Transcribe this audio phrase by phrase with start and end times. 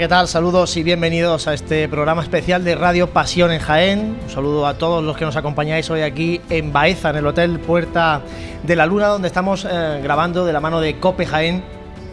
[0.00, 0.28] ¿qué tal?
[0.28, 4.16] Saludos y bienvenidos a este programa especial de Radio Pasión en Jaén.
[4.22, 7.60] Un saludo a todos los que nos acompañáis hoy aquí en Baeza, en el Hotel
[7.60, 8.22] Puerta
[8.62, 11.62] de la Luna, donde estamos eh, grabando de la mano de Cope Jaén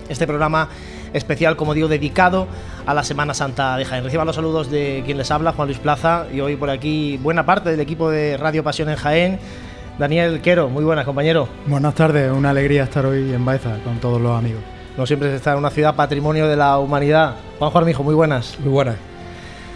[0.10, 0.68] este programa
[1.14, 2.50] especial, como digo, dedicado
[2.86, 4.04] a la Semana Santa de Jaén.
[4.04, 7.46] Reciban los saludos de quien les habla, Juan Luis Plaza, y hoy por aquí buena
[7.46, 9.40] parte del equipo de Radio Pasión en Jaén.
[9.98, 11.48] Daniel Quero, muy buenas, compañero.
[11.68, 14.77] Buenas tardes, una alegría estar hoy en Baeza con todos los amigos.
[14.98, 17.36] No siempre se está en una ciudad patrimonio de la humanidad.
[17.60, 18.58] Juan Armijo, muy buenas.
[18.60, 18.96] Muy buenas.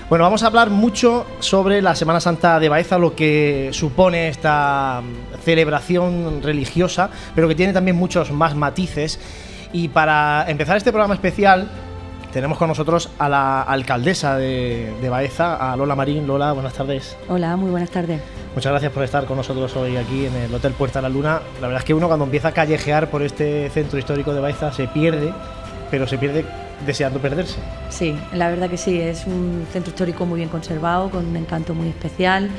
[0.09, 5.01] Bueno, vamos a hablar mucho sobre la Semana Santa de Baeza, lo que supone esta
[5.45, 9.19] celebración religiosa, pero que tiene también muchos más matices.
[9.71, 11.69] Y para empezar este programa especial,
[12.31, 16.27] tenemos con nosotros a la alcaldesa de, de, Baeza, a Lola Marín.
[16.27, 17.17] Lola, buenas tardes.
[17.27, 18.21] Hola, muy buenas tardes.
[18.55, 21.41] Muchas gracias por estar con nosotros hoy aquí en el Hotel Puerta de la Luna.
[21.61, 24.71] La verdad es que uno cuando empieza a callejear por este centro histórico de Baeza
[24.71, 25.33] se pierde,
[25.89, 26.45] pero se pierde
[26.85, 27.59] deseando perderse.
[27.89, 31.73] Sí, la verdad que sí, es un centro histórico muy bien conservado, con un encanto
[31.73, 32.49] muy especial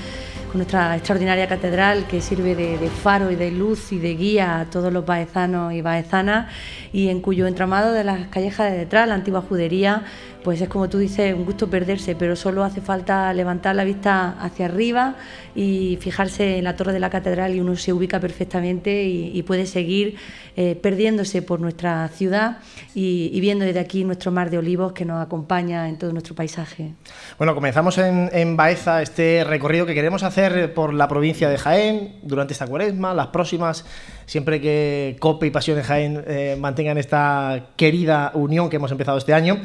[0.53, 4.61] con nuestra extraordinaria catedral que sirve de, de, faro y de luz y de guía
[4.61, 6.53] a todos los baezanos y baezanas
[6.93, 10.05] y en cuyo entramado de las callejas de detrás, la antigua judería,
[10.43, 14.37] pues es como tú dices, un gusto perderse, pero solo hace falta levantar la vista
[14.41, 15.17] hacia arriba
[15.55, 19.67] y fijarse en la torre de la catedral y uno se ubica perfectamente y, puede
[19.67, 20.17] seguir
[20.57, 22.59] eh, perdiéndose por nuestra ciudad
[22.95, 26.93] y, viendo desde aquí nuestro mar de olivos que nos acompaña en todo nuestro paisaje.
[27.39, 32.17] Bueno, comenzamos en, en Baeza este recorrido que queremos hacer por la provincia de Jaén
[32.23, 33.85] durante esta cuaresma, las próximas,
[34.27, 39.19] siempre que COPE y Pasión de Jaén eh, mantengan esta querida unión que hemos empezado
[39.19, 39.61] este año.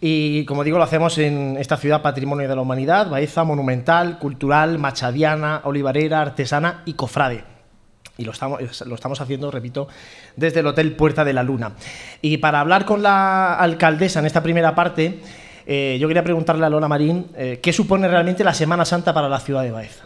[0.00, 4.78] Y como digo, lo hacemos en esta ciudad patrimonio de la humanidad, Baeza, monumental, cultural,
[4.78, 7.44] machadiana, olivarera, artesana y cofrade.
[8.18, 9.88] Y lo estamos, haciendo, repito,
[10.36, 11.72] desde el Hotel Puerta de la Luna.
[12.22, 15.20] Y para hablar con la alcaldesa en esta primera parte,
[15.66, 19.28] eh, yo quería preguntarle a Lola Marín eh, qué supone realmente la Semana Santa para
[19.28, 20.04] la ciudad de Baeza.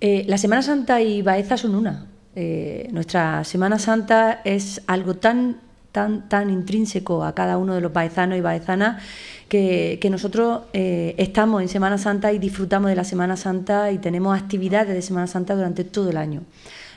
[0.00, 2.06] Eh, la Semana Santa y Baeza son una.
[2.34, 5.60] Nuestra Semana Santa es algo tan
[5.92, 9.02] tan, tan intrínseco a cada uno de los baezanos y baezanas
[9.48, 13.98] que, que nosotros eh, estamos en Semana Santa y disfrutamos de la Semana Santa y
[13.98, 16.42] tenemos actividades de Semana Santa durante todo el año.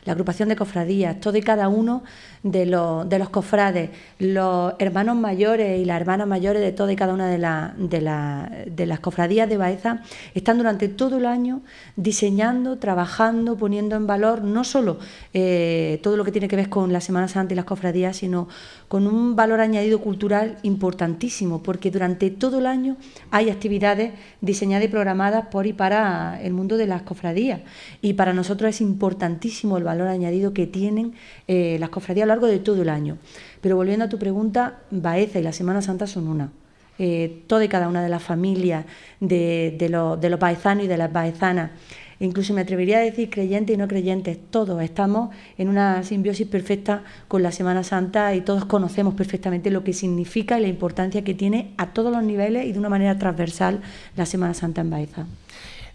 [0.05, 2.03] La agrupación de cofradías, todo y cada uno
[2.43, 3.89] de los, de los cofrades,
[4.19, 8.01] los hermanos mayores y las hermanas mayores de toda y cada una de, la, de,
[8.01, 10.03] la, de las cofradías de Baeza
[10.35, 11.61] están durante todo el año
[11.95, 14.99] diseñando, trabajando, poniendo en valor no solo
[15.33, 18.47] eh, todo lo que tiene que ver con la Semana Santa y las cofradías, sino
[18.87, 22.97] con un valor añadido cultural importantísimo, porque durante todo el año
[23.31, 27.61] hay actividades diseñadas y programadas por y para el mundo de las cofradías.
[28.03, 31.13] Y para nosotros es importantísimo el valor añadido que tienen
[31.47, 33.17] eh, las cofradías a lo largo de todo el año.
[33.61, 36.51] Pero volviendo a tu pregunta, Baeza y la Semana Santa son una.
[36.97, 38.85] Eh, toda y cada una de las familias
[39.19, 41.71] de, de, lo, de los baezanos y de las baezanas
[42.19, 47.03] incluso me atrevería a decir creyentes y no creyentes, todos estamos en una simbiosis perfecta
[47.27, 51.33] con la Semana Santa y todos conocemos perfectamente lo que significa y la importancia que
[51.33, 53.81] tiene a todos los niveles y de una manera transversal
[54.15, 55.25] la Semana Santa en Baeza.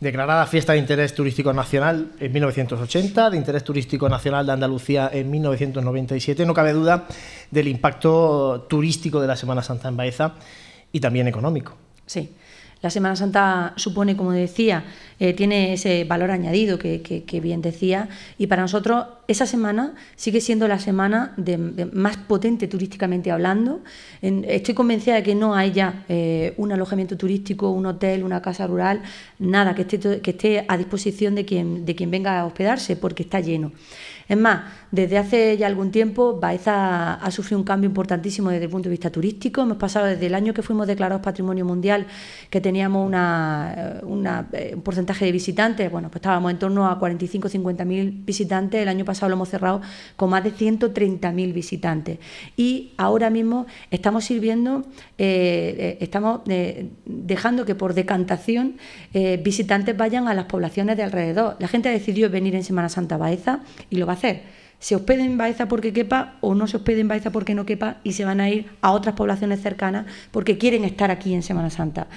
[0.00, 5.31] Declarada fiesta de interés turístico nacional en 1980, de interés turístico nacional de Andalucía en
[5.31, 7.06] 1997, no cabe duda
[7.50, 10.37] del impacto turístico de la Semana Santa en Baeza
[10.91, 11.76] y también económico.
[12.06, 12.35] Sí.
[12.82, 14.85] La Semana Santa supone, como decía,
[15.19, 20.67] eh, tiene ese valor añadido que, bien decía, y para nosotros esa semana sigue siendo
[20.67, 21.35] la semana
[21.93, 23.81] más potente turísticamente hablando.
[24.23, 28.67] Estoy convencida de que no hay ya eh, un alojamiento turístico, un hotel, una casa
[28.67, 29.03] rural,
[29.38, 33.25] nada que esté, que esté a disposición de quien, de quien venga a hospedarse, porque
[33.25, 33.73] está lleno.
[34.31, 34.61] Es más,
[34.93, 38.91] desde hace ya algún tiempo Baeza ha sufrido un cambio importantísimo desde el punto de
[38.91, 39.62] vista turístico.
[39.62, 42.06] Hemos pasado desde el año que fuimos declarados Patrimonio Mundial,
[42.49, 47.49] que teníamos una, una, un porcentaje de visitantes, bueno, pues estábamos en torno a 45
[47.49, 48.81] 50 mil visitantes.
[48.81, 49.81] El año pasado lo hemos cerrado
[50.15, 52.21] con más de 130 mil visitantes.
[52.56, 54.85] Y ahora mismo estamos sirviendo,
[55.19, 58.77] eh, estamos eh, dejando que por decantación
[59.12, 61.56] eh, visitantes vayan a las poblaciones de alrededor.
[61.59, 63.61] La gente ha decidido venir en Semana Santa a Baeza
[63.91, 67.02] y lo va a hacer se hospeden en Baeza porque quepa o no se hospeden
[67.02, 70.56] en Baeza porque no quepa y se van a ir a otras poblaciones cercanas porque
[70.56, 72.08] quieren estar aquí en Semana Santa.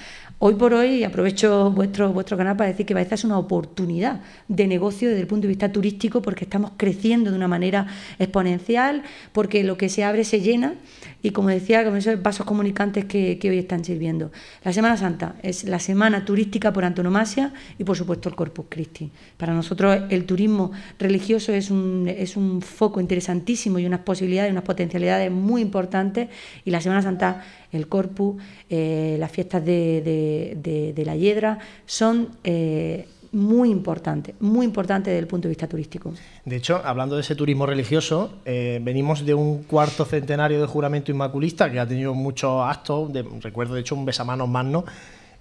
[0.46, 4.66] Hoy por hoy, aprovecho vuestro, vuestro canal para decir que Baeza es una oportunidad de
[4.66, 7.86] negocio desde el punto de vista turístico porque estamos creciendo de una manera
[8.18, 10.74] exponencial, porque lo que se abre se llena
[11.22, 14.32] y como decía, con esos vasos comunicantes que, hoy están sirviendo.
[14.62, 19.10] La Semana Santa es la semana turística por antonomasia y por supuesto el Corpus Christi.
[19.38, 24.64] Para nosotros el turismo religioso es un, es un foco interesantísimo y unas posibilidades, unas
[24.64, 26.28] potencialidades muy importantes
[26.66, 27.42] y la Semana Santa
[27.74, 35.18] el Corpus, eh, las fiestas de, la Hiedra, son eh, muy importantes, muy importantes desde
[35.18, 36.14] el punto de vista turístico.
[36.44, 41.10] De hecho, hablando de ese turismo religioso, eh, venimos de un cuarto centenario de juramento
[41.10, 43.10] inmaculista que ha tenido muchos actos,
[43.42, 44.84] recuerdo de hecho un besamanos magno,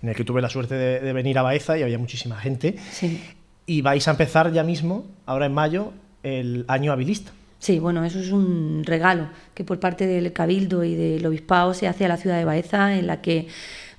[0.01, 2.75] en el que tuve la suerte de, venir a Baeza y había muchísima gente.
[3.65, 5.93] Y vais a empezar ya mismo, ahora en mayo,
[6.23, 7.31] el año habilista.
[7.63, 11.87] Sí, bueno, eso es un regalo que por parte del Cabildo y del Obispado se
[11.87, 13.47] hace a la ciudad de Baeza, en la que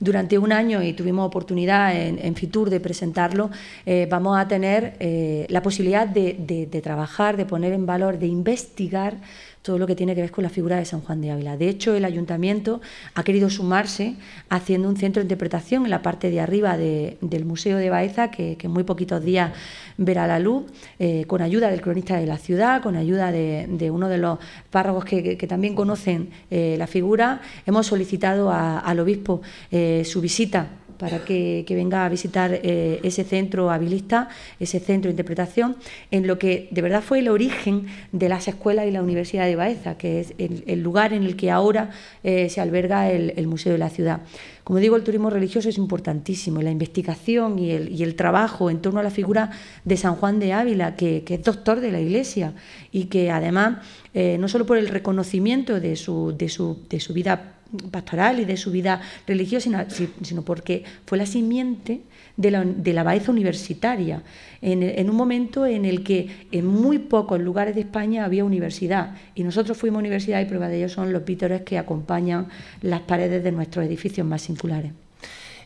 [0.01, 3.49] durante un año, y tuvimos oportunidad en, Fitur de presentarlo,
[3.87, 9.17] eh, vamos a tener eh, la posibilidad de trabajar, de poner en valor, de investigar
[9.65, 11.57] todo lo que tiene que ver con la figura de San Juan de Ávila.
[11.57, 12.83] De hecho, el ayuntamiento
[13.15, 14.15] ha querido sumarse
[14.51, 18.59] haciendo un centro de interpretación en la parte de arriba del Museo de Baeza, que,
[18.61, 19.53] en muy poquitos días
[19.97, 20.65] verá la luz,
[20.99, 24.39] eh, con ayuda del cronista de la ciudad, con ayuda de, uno de los
[24.71, 27.41] párragos que, también conocen eh, la figura.
[27.65, 29.41] Hemos solicitado al obispo
[29.71, 30.69] eh, su visita
[30.99, 34.29] para que, venga a visitar eh, ese centro habilista,
[34.61, 35.77] ese centro de interpretación,
[36.11, 39.57] en lo que de verdad fue el origen de las escuelas y la Universidad de
[39.57, 41.91] Baeza, que es el, lugar en el que ahora
[42.23, 44.21] eh, se alberga el, Museo de la Ciudad.
[44.63, 49.03] Como digo, el turismo religioso es importantísimo, la investigación y el, trabajo en torno a
[49.03, 49.51] la figura
[49.85, 52.55] de San Juan de Ávila, que, es doctor de la Iglesia
[52.93, 53.79] y que además,
[54.15, 57.54] eh, no solo por el reconocimiento de su, de su, de su vida
[57.91, 59.87] pastoral y de su vida religiosa,
[60.23, 62.01] sino, porque fue la simiente
[62.37, 64.23] de la, de la Baeza universitaria,
[64.61, 69.45] en, un momento en el que en muy pocos lugares de España había universidad, y
[69.45, 72.49] nosotros fuimos universidad y prueba de ello son los vítores que acompañan
[72.83, 74.93] las paredes de nuestros edificios más singulares.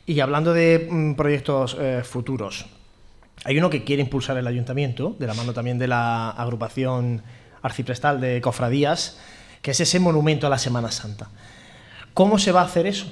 [0.07, 2.67] Y hablando de mm, proyectos eh, futuros,
[3.45, 7.23] hay uno que quiere impulsar el ayuntamiento, de la mano también de la agrupación
[7.63, 9.19] arciprestal de cofradías,
[9.63, 11.29] que es ese monumento a la Semana Santa.
[12.19, 13.07] ¿Cómo se va a hacer eso?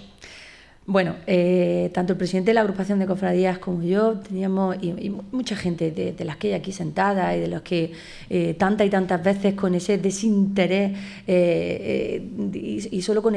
[0.84, 5.54] Bueno, eh, tanto el presidente de la agrupación de cofradías como yo teníamos, y, mucha
[5.54, 7.92] gente de, las que hay aquí sentada y de los que
[8.28, 10.98] eh, tantas y tantas veces con ese desinterés
[11.28, 12.20] eh,
[12.52, 13.36] y, solo con,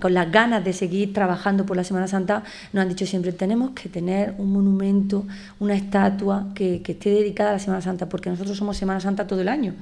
[0.00, 2.42] con, las ganas de seguir trabajando por la Semana Santa,
[2.72, 5.26] nos han dicho siempre, tenemos que tener un monumento,
[5.60, 9.42] una estatua que, esté dedicada a la Semana Santa, porque nosotros somos Semana Santa todo
[9.42, 9.74] el año.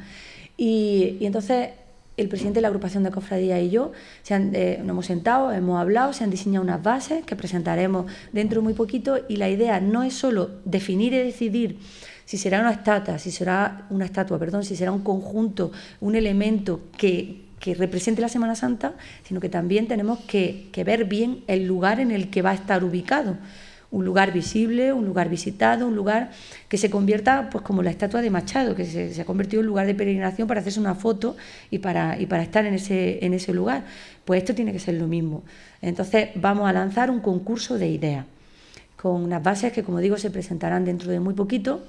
[0.59, 1.71] y entonces
[2.17, 3.93] el presidente de la agrupación de cofradía y yo
[4.29, 8.65] eh, nos hemos sentado, hemos hablado, se han diseñado unas bases que presentaremos dentro de
[8.65, 11.79] muy poquito y la idea no es solo definir y decidir
[12.25, 16.81] si será una estatua, si será una estatua, perdón, si será un conjunto, un elemento
[16.97, 21.67] que, que represente la Semana Santa, sino que también tenemos que, que ver bien el
[21.67, 23.37] lugar en el que va a estar ubicado
[23.93, 26.31] un lugar visible, un lugar visitado, un lugar
[26.69, 29.87] que se convierta pues como la estatua de Machado, que se, ha convertido en lugar
[29.87, 31.37] de peregrinación para hacerse una foto
[31.71, 33.85] y para, y para estar en ese, en ese lugar.
[34.25, 35.45] Pues esto tiene que ser lo mismo.
[35.83, 38.27] Entonces vamos a lanzar un concurso de ideas
[38.97, 41.83] con unas bases que, como digo, se presentarán dentro de muy poquito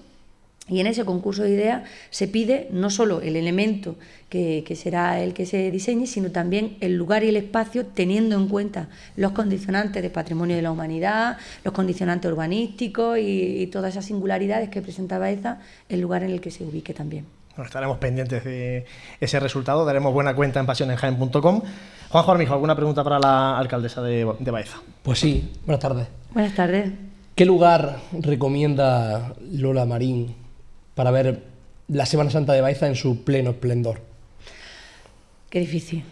[0.69, 3.95] y en ese concurso de ideas se pide no solo el elemento
[4.29, 8.47] que, será el que se diseñe, sino también el lugar y el espacio teniendo en
[8.47, 14.69] cuenta los condicionantes de patrimonio de la humanidad, los condicionantes urbanísticos y, todas esas singularidades
[14.69, 17.25] que presenta Baeza, el lugar en el que se ubique también.
[17.63, 18.85] estaremos pendientes de
[19.19, 21.61] ese resultado, daremos buena cuenta en pasionenjaen.com.
[22.09, 24.77] Juanjo Armijo, ¿alguna pregunta para la alcaldesa de, de Baeza?
[25.01, 26.07] Pues sí, buenas tardes.
[26.33, 26.91] Buenas tardes.
[27.35, 30.42] ¿Qué lugar recomienda Lola Marín
[30.95, 31.43] para ver
[31.87, 34.01] la Semana Santa de Baeza en su pleno esplendor?
[35.49, 36.03] Qué difícil,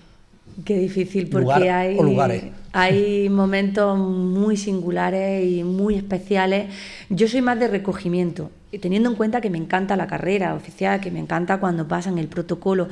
[0.65, 1.97] qué difícil, porque hay,
[2.73, 6.71] hay momentos muy singulares y muy especiales.
[7.09, 11.09] Yo soy más de recogimiento, teniendo en cuenta que me encanta la carrera oficial, que
[11.09, 12.87] me encanta cuando pasan el protocolo.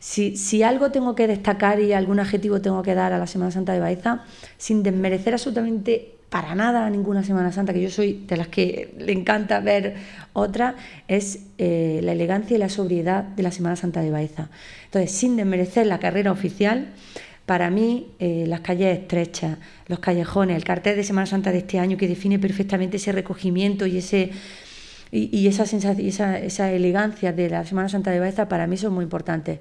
[0.00, 3.52] Si, si, algo tengo que destacar y algún adjetivo tengo que dar a la Semana
[3.52, 4.24] Santa de Baeza,
[4.58, 9.12] sin desmerecer absolutamente para nada ninguna Semana Santa, que yo soy de las que le
[9.12, 9.96] encanta ver
[10.32, 14.48] otra, es eh, la elegancia y la sobriedad de la Semana Santa de Baeza.
[14.86, 16.94] Entonces, sin desmerecer la carrera oficial,
[17.44, 19.58] para mí eh, las calles estrechas,
[19.88, 23.84] los callejones, el cartel de Semana Santa de este año que define perfectamente ese recogimiento
[23.84, 24.30] y ese
[25.10, 28.94] y, esa sensación, esa, esa elegancia de la Semana Santa de Baeza para mí son
[28.94, 29.58] muy importantes.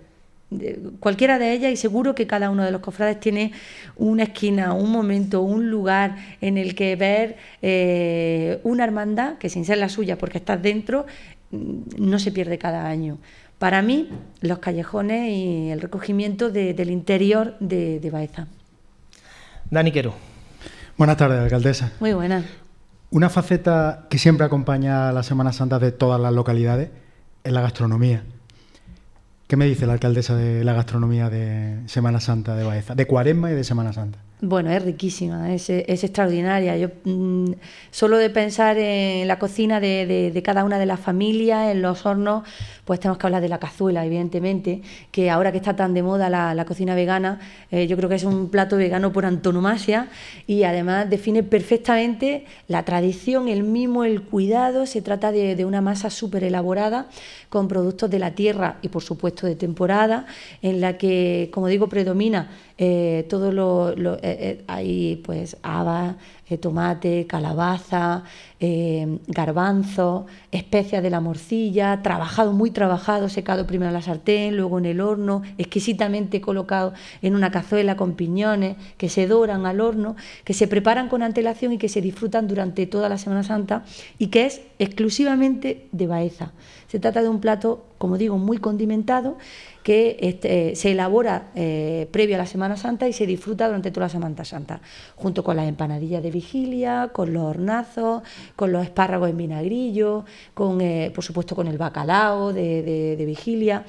[1.00, 3.54] Cualquiera de ellas y seguro que cada uno de los cofrades tiene
[3.96, 9.66] una esquina, un momento, un lugar en el que ver eh, una hermandad, que sin
[9.66, 11.06] ser la suya porque estás dentro,
[11.52, 13.18] mm, no se pierde cada año.
[13.60, 14.10] Para mí,
[14.42, 18.48] los callejones y el recogimiento del interior de, de Baeza.
[19.70, 20.16] Dani Quero.
[20.98, 21.92] Buenas tardes, alcaldesa.
[22.00, 22.44] Muy buenas.
[23.12, 26.90] Una faceta que siempre acompaña a la Semana Santa de todas las localidades
[27.44, 28.24] es la gastronomía.
[29.52, 33.52] ¿Qué me dice la alcaldesa de la gastronomía de Semana Santa de Baeza, de Cuaresma
[33.52, 34.20] y de Semana Santa?
[34.44, 36.76] Bueno, es riquísima, es, extraordinaria.
[36.76, 37.52] Yo mm,
[37.92, 42.44] solo de pensar en la cocina de, cada una de las familias, en los hornos,
[42.84, 44.82] pues tenemos que hablar de la cazuela, evidentemente,
[45.12, 48.24] que ahora que está tan de moda la, cocina vegana, eh, yo creo que es
[48.24, 50.08] un plato vegano por antonomasia
[50.48, 54.88] y además define perfectamente la tradición, el mimo, el cuidado.
[54.88, 57.10] Se trata de, de una masa súper elaborada
[57.50, 60.26] con productos de la tierra y por supuesto de temporada,
[60.64, 62.50] en la que, como digo, predomina
[62.84, 66.16] eh, todo lo, lo eh, eh pues habas,
[66.50, 68.24] eh, tomate, calabaza,
[69.28, 74.86] garbanzo, especias de la morcilla, trabajado, muy trabajado, secado primero en la sartén, luego en
[74.86, 80.56] el horno, exquisitamente colocado en una cazuela con piñones que se doran al horno, que
[80.56, 83.84] se preparan con antelación y que se disfrutan durante toda la Semana Santa
[84.18, 86.52] y que es exclusivamente de Baeza.
[86.88, 89.38] Se trata de un plato, como digo, muy condimentado
[89.84, 94.06] que este, se elabora eh, previo a la Semana Santa y se disfruta durante toda
[94.06, 94.82] la Semana Santa,
[95.16, 98.24] junto con las empanadillas de vigilia, con los hornazos,
[98.56, 103.84] con los espárragos en vinagrillo, con, eh, por supuesto con el bacalao de vigilia.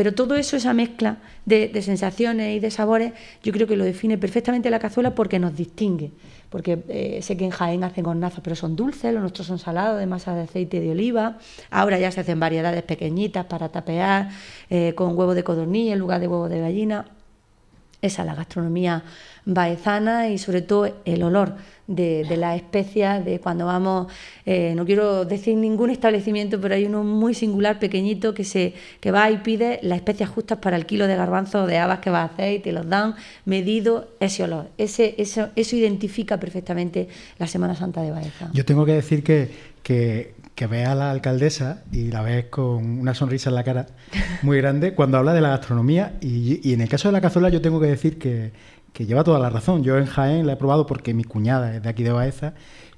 [0.00, 4.16] Pero todo eso, esa mezcla de, sensaciones y de sabores, yo creo que lo define
[4.16, 6.10] perfectamente la cazuela porque nos distingue.
[6.48, 10.00] Porque eh, sé que en Jaén hacen hornazos, pero son dulces, los nuestros son salados
[10.00, 11.36] de masa de aceite de oliva.
[11.68, 14.30] Ahora ya se hacen variedades pequeñitas para tapear,
[14.70, 17.04] eh, con huevo de codorniz en lugar de huevo de gallina.
[18.00, 19.02] Esa es la gastronomía
[19.44, 21.56] baezana y sobre todo el olor
[21.90, 24.06] de, las especias, de cuando vamos,
[24.46, 29.10] eh, no quiero decir ningún establecimiento, pero hay uno muy singular, pequeñito, que, se, que
[29.10, 32.10] va y pide las especias justas para el kilo de garbanzo o de habas que
[32.10, 34.68] va a hacer y te los dan medido ese olor.
[34.78, 38.50] Ese, eso, eso identifica perfectamente la Semana Santa de Baeza.
[38.52, 39.50] Yo tengo que decir que,
[39.82, 43.86] que, que a la alcaldesa y la ves con una sonrisa en la cara
[44.42, 47.48] muy grande cuando habla de la gastronomía y, y en el caso de la cazuela
[47.48, 48.52] yo tengo que decir que,
[48.92, 49.82] que lleva toda la razón.
[49.82, 52.54] Yo en Jaén la he probado porque mi cuñada es de aquí de Baeza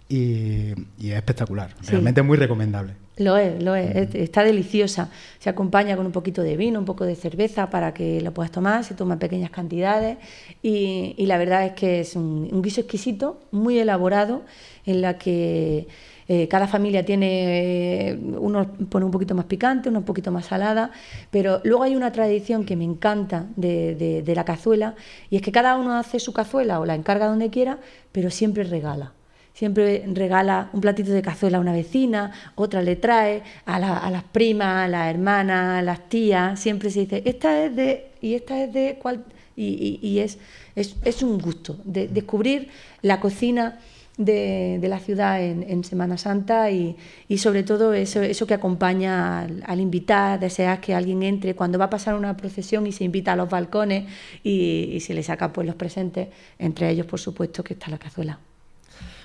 [0.08, 1.74] y, es espectacular.
[1.86, 2.94] Realmente muy recomendable.
[3.18, 5.10] Lo es, lo es, está deliciosa.
[5.38, 8.50] Se acompaña con un poquito de vino, un poco de cerveza para que lo puedas
[8.50, 10.16] tomar, se toma en pequeñas cantidades
[10.62, 14.42] y, la verdad es que es un, un guiso exquisito, muy elaborado,
[14.86, 15.88] en la que
[16.28, 20.46] eh, cada familia tiene, eh, uno pone un poquito más picante, uno un poquito más
[20.46, 20.90] salada,
[21.30, 24.94] pero luego hay una tradición que me encanta de, la cazuela
[25.30, 27.78] y es que cada uno hace su cazuela o la encarga donde quiera,
[28.12, 29.12] pero siempre regala.
[29.52, 34.86] Siempre regala un platito de cazuela a una vecina, otra le trae a, las primas,
[34.86, 38.72] a las hermanas, a las tías, siempre se dice, esta es de, y esta es
[38.72, 39.24] de cuál,
[39.54, 40.38] y, es,
[40.74, 42.68] es, un gusto de descubrir
[43.02, 43.78] la cocina
[44.16, 46.96] de, la ciudad en, Semana Santa y,
[47.38, 51.90] sobre todo eso, eso que acompaña al, invitar, deseas que alguien entre cuando va a
[51.90, 54.08] pasar una procesión y se invita a los balcones
[54.42, 56.28] y, se le saca pues los presentes,
[56.58, 58.38] entre ellos por supuesto que está la cazuela.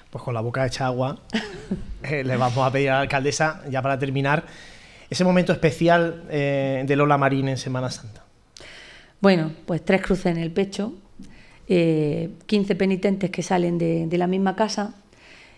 [0.10, 1.20] Pues con la boca hecha agua,
[2.04, 4.46] eh, le vamos a pedir a la alcaldesa, ya para terminar,
[5.10, 8.24] ese momento especial eh, de Lola Marín en Semana Santa.
[9.20, 10.94] Bueno, pues tres cruces en el pecho,
[11.68, 14.94] 15 eh, penitentes que salen de, la misma casa,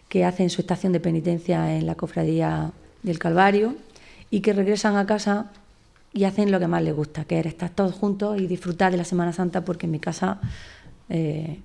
[0.07, 2.71] que hacen su estación de penitencia en la cofradía
[3.03, 3.75] del Calvario
[4.31, 5.51] y que regresan a casa
[6.11, 8.97] y hacen lo que más les gusta, que es estar todos juntos y disfrutar de
[8.97, 10.39] la Semana Santa, porque en mi casa
[11.09, 11.59] eh,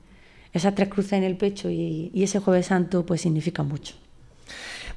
[0.52, 3.94] esas tres cruces en el pecho y, y, ese Jueves Santo pues significa mucho.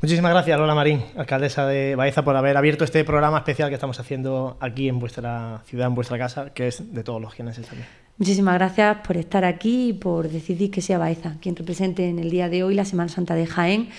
[0.02, 3.98] Muchísimas gracias, Lola Marín, alcaldesa de Baeza, por haber abierto este programa especial que estamos
[4.02, 7.88] haciendo aquí en vuestra ciudad, en vuestra casa, que es de todos los quienes también.
[8.18, 12.32] Muchísimas gracias por estar aquí y por decidir que sea Baeza quien represente en el
[12.32, 13.90] día de hoy la Semana Santa de Jaén,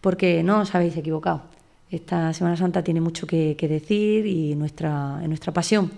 [0.00, 1.42] porque no os habéis equivocado.
[1.90, 5.20] Esta Semana Santa tiene mucho que, decir y nuestra,
[5.52, 5.90] pasión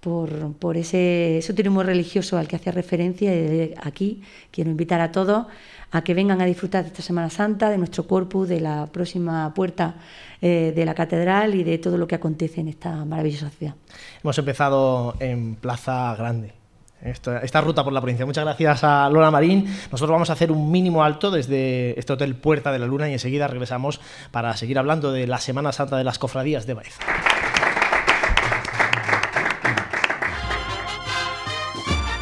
[0.00, 3.34] por, ese, turismo religioso al que hacía referencia.
[3.34, 4.22] Y aquí
[4.52, 5.46] quiero invitar a todos
[5.90, 9.52] a que vengan a disfrutar de esta Semana Santa, de nuestro corpus, de la próxima
[9.54, 9.96] puerta
[10.40, 13.74] eh, de la catedral y de todo lo que acontece en esta maravillosa ciudad.
[14.22, 16.57] Hemos empezado en Plaza Grande,
[17.02, 18.26] esta, ruta por la provincia.
[18.26, 19.64] Muchas gracias a Lola Marín.
[19.90, 23.12] Nosotros vamos a hacer un mínimo alto desde este hotel Puerta de la Luna y
[23.12, 24.00] enseguida regresamos
[24.30, 27.02] para seguir hablando de la Semana Santa de las Cofradías de Baeza.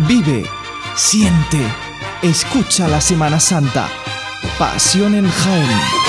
[0.00, 0.44] Vive,
[0.94, 1.60] siente,
[2.22, 3.88] escucha la Semana Santa.
[4.58, 6.05] Pasión en Jaén.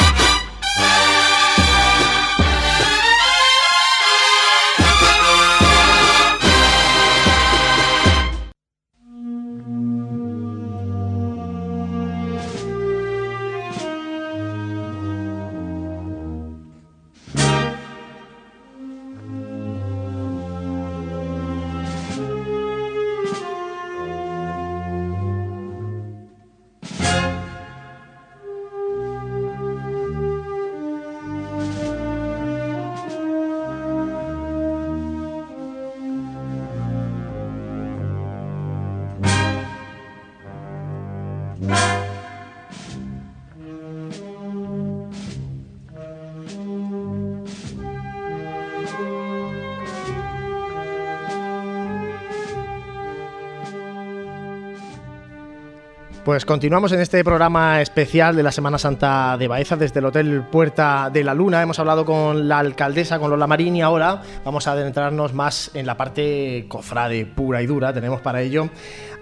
[56.38, 60.44] Pues continuamos en este programa especial de la Semana Santa de Baeza desde el Hotel
[60.52, 61.64] Puerta de la Luna.
[61.64, 65.88] Hemos hablado con la alcaldesa, con Lola Marín y ahora vamos a adentrarnos más en
[65.88, 67.92] la parte cofrade pura y dura.
[67.92, 68.70] Tenemos para ello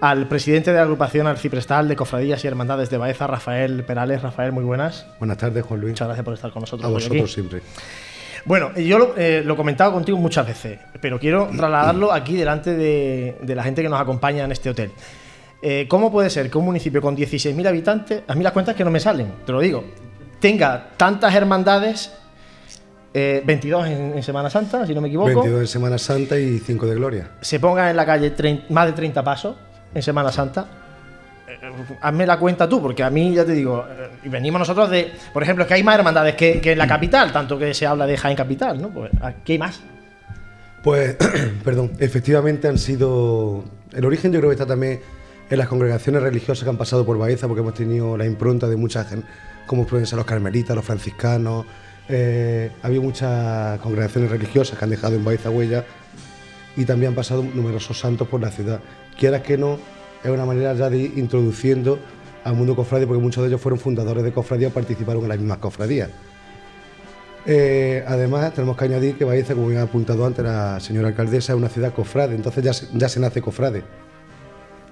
[0.02, 4.20] al presidente de la agrupación arciprestal de cofradías y hermandades de Baeza, Rafael Perales.
[4.20, 5.06] Rafael, muy buenas.
[5.18, 5.92] Buenas tardes, Juan Luis.
[5.92, 6.86] Muchas gracias por estar con nosotros.
[6.86, 7.62] A vosotros siempre.
[8.44, 12.74] Bueno, yo lo, eh, lo, he comentado contigo muchas veces, pero quiero trasladarlo aquí delante
[12.74, 14.92] de, de la gente que nos acompaña en este hotel.
[15.68, 18.84] Eh, ¿Cómo puede ser que un municipio con 16.000 habitantes, a mí las cuentas que
[18.84, 19.82] no me salen, te lo digo,
[20.38, 22.12] tenga tantas hermandades,
[23.12, 25.26] 22 eh, en, Semana Santa, si no me equivoco.
[25.26, 27.30] 22 en Semana Santa y 5 de Gloria.
[27.40, 28.32] Se ponga en la calle
[28.68, 29.56] más de 30 pasos
[29.92, 30.68] en Semana Santa.
[31.48, 31.58] Eh,
[32.00, 33.84] hazme la cuenta tú, porque a mí ya te digo,
[34.22, 37.32] y venimos nosotros de, por ejemplo, es que hay más hermandades que, en la capital,
[37.32, 38.90] tanto que se habla de Jaén Capital, ¿no?
[38.90, 39.80] Pues aquí hay más.
[40.84, 41.16] Pues,
[41.64, 43.64] perdón, efectivamente han sido.
[43.92, 45.00] El origen yo creo que está también
[45.48, 48.76] en las congregaciones religiosas que han pasado por Baeza, porque hemos tenido la impronta de
[48.76, 49.06] muchas,
[49.66, 51.66] como pueden ser los carmelitas, los franciscanos,
[52.08, 55.84] eh, había muchas congregaciones religiosas que han dejado en Baeza huella
[56.76, 58.80] y también han pasado numerosos santos por la ciudad.
[59.18, 59.78] Quieras que no,
[60.22, 61.98] es una manera ya de ir introduciendo
[62.44, 65.38] al mundo cofradía, porque muchos de ellos fueron fundadores de cofradías o participaron en las
[65.38, 66.10] mismas cofradías.
[67.44, 71.52] Eh, además, tenemos que añadir que Baeza, como me ha apuntado antes la señora alcaldesa,
[71.52, 73.84] es una ciudad cofrade, entonces ya ya se nace cofrade.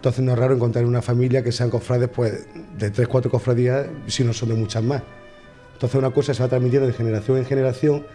[0.05, 3.87] Entonces no es raro encontrar una familia que sean cofrades pues, de tres, cuatro cofradías,
[4.07, 5.03] si no son de muchas más.
[5.73, 8.07] Entonces una cosa se va transmitiendo de generación en generación,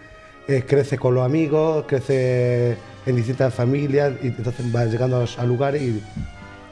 [0.67, 5.99] crece con los amigos, crece en distintas familias y entonces va llegando a, lugares y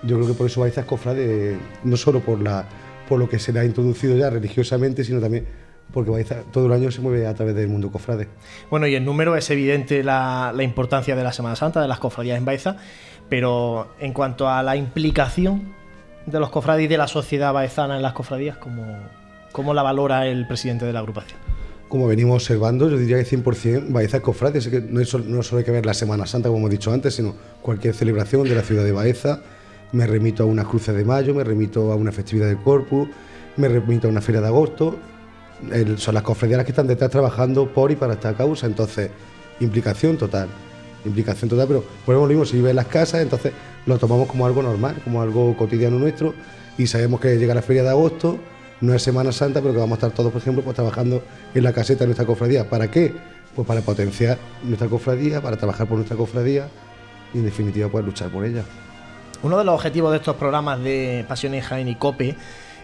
[0.03, 2.65] yo creo que por eso Baeza es cofrade, no solo por, la,
[3.09, 5.47] por lo que se le ha introducido ya religiosamente, sino también
[5.91, 8.27] porque Baeza todo el año se mueve a través del mundo cofrade.
[8.69, 11.97] Bueno, y el número es evidente la, la importancia de la Semana Santa, de las
[11.97, 12.77] cofradías en Baeza.
[13.29, 15.73] Pero en cuanto a la implicación
[16.25, 18.83] de los cofrades y de la sociedad baezana en las cofradías, ¿cómo,
[19.51, 21.39] cómo la valora el presidente de la agrupación?
[21.89, 25.85] Como venimos observando, yo diría que 100% Baeza es no, no solo hay que ver
[25.85, 29.41] la Semana Santa, como hemos dicho antes, sino cualquier celebración de la ciudad de Baeza.
[29.93, 33.07] Me remito a una cruce de mayo, me remito a una festividad del Corpus,
[33.55, 34.97] me remito a una feria de agosto.
[35.95, 38.67] son las cofradías que están detrás trabajando por y para esta causa.
[38.67, 39.09] Entonces,
[39.61, 40.49] implicación total
[41.07, 43.53] implicación total, pero ponemos lo mismo, si vive en las casas, entonces
[43.85, 46.33] lo tomamos como algo normal, como algo cotidiano nuestro
[46.77, 48.37] y sabemos que llega la feria de agosto,
[48.81, 51.23] no es Semana Santa, pero que vamos a estar todos, por ejemplo, pues trabajando
[51.55, 52.69] en la caseta de nuestra cofradía.
[52.69, 53.13] ¿Para qué?
[53.55, 56.67] Pues para potenciar nuestra cofradía, para trabajar por nuestra cofradía
[57.33, 58.63] y en definitiva poder luchar por ella.
[59.41, 62.35] Uno de los objetivos de estos programas de Pasiones Jaén y Cope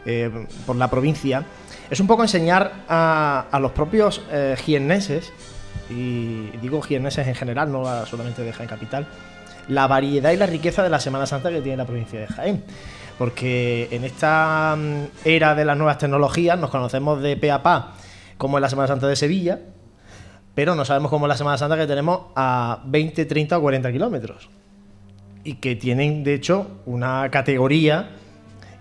[0.06, 1.46] eh, por la provincia
[1.90, 4.56] es un poco enseñar a, los propios eh,
[5.90, 9.08] y digo jienneses en general, no solamente de Jaén Capital,
[9.68, 12.64] la variedad y la riqueza de la Semana Santa que tiene la provincia de Jaén.
[13.18, 17.94] Porque en esta mm, era de las nuevas tecnologías nos conocemos de pe a pa
[18.38, 19.60] como es la Semana Santa de Sevilla,
[20.56, 23.92] pero no sabemos cómo es la Semana Santa que tenemos a 20, 30 o 40
[23.92, 24.50] kilómetros.
[25.44, 28.10] Y que tienen, de hecho, una categoría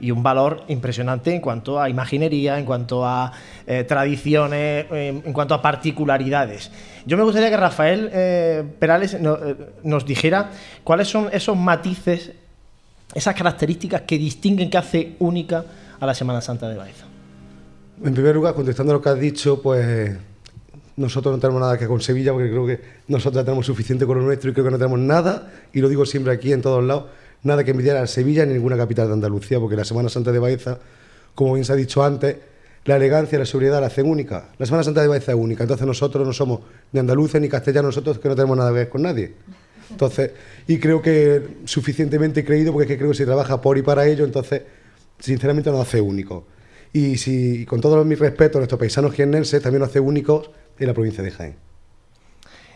[0.00, 3.32] y un valor impresionante en cuanto a imaginería, en cuanto a
[3.66, 6.72] eh, tradiciones, en cuanto a particularidades.
[7.06, 10.50] Yo me gustaría que Rafael eh, Perales eh, nos dijera
[10.84, 12.32] cuáles son esos matices,
[13.14, 15.64] esas características que distinguen, que hace única
[15.98, 17.06] a la Semana Santa de Baeza.
[18.04, 20.16] En primer lugar, contestando lo que has dicho, pues
[20.96, 24.18] nosotros no tenemos nada que con Sevilla, porque creo que nosotros ya tenemos suficiente con
[24.18, 26.84] lo nuestro y creo que no tenemos nada, y lo digo siempre aquí en todos
[26.84, 27.04] lados,
[27.42, 30.38] nada que envidiar a Sevilla ni ninguna capital de Andalucía, porque la Semana Santa de
[30.38, 30.78] Baeza,
[31.34, 32.36] como bien se ha dicho antes,
[32.84, 34.48] la elegancia la seguridad la hacen única.
[34.58, 36.60] La Semana Santa de Baeza es única, entonces nosotros no somos
[36.92, 39.34] ni andaluces ni castellanos, nosotros que no tenemos nada que ver con nadie.
[39.90, 40.30] Entonces,
[40.66, 44.06] y creo que suficientemente creído porque es que creo que se trabaja por y para
[44.06, 44.62] ello, entonces,
[45.18, 46.44] sinceramente nos hace únicos.
[46.94, 50.86] Y si, con todo mi respeto a nuestros paisanos jiennenses, también nos hace únicos en
[50.86, 51.56] la provincia de Jaén.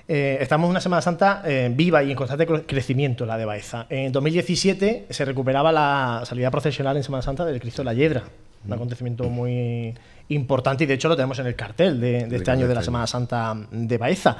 [0.09, 3.45] Eh, estamos en una Semana Santa eh, viva y en constante cre- crecimiento, la de
[3.45, 3.87] Baeza.
[3.91, 8.25] En 2017 se recuperaba la salida procesional en Semana Santa del Cristo de la Hiedra,
[8.67, 9.95] un acontecimiento muy
[10.29, 12.83] importante y de hecho lo tenemos en el cartel de, de este año de la
[12.83, 14.37] Semana Santa de Baeza.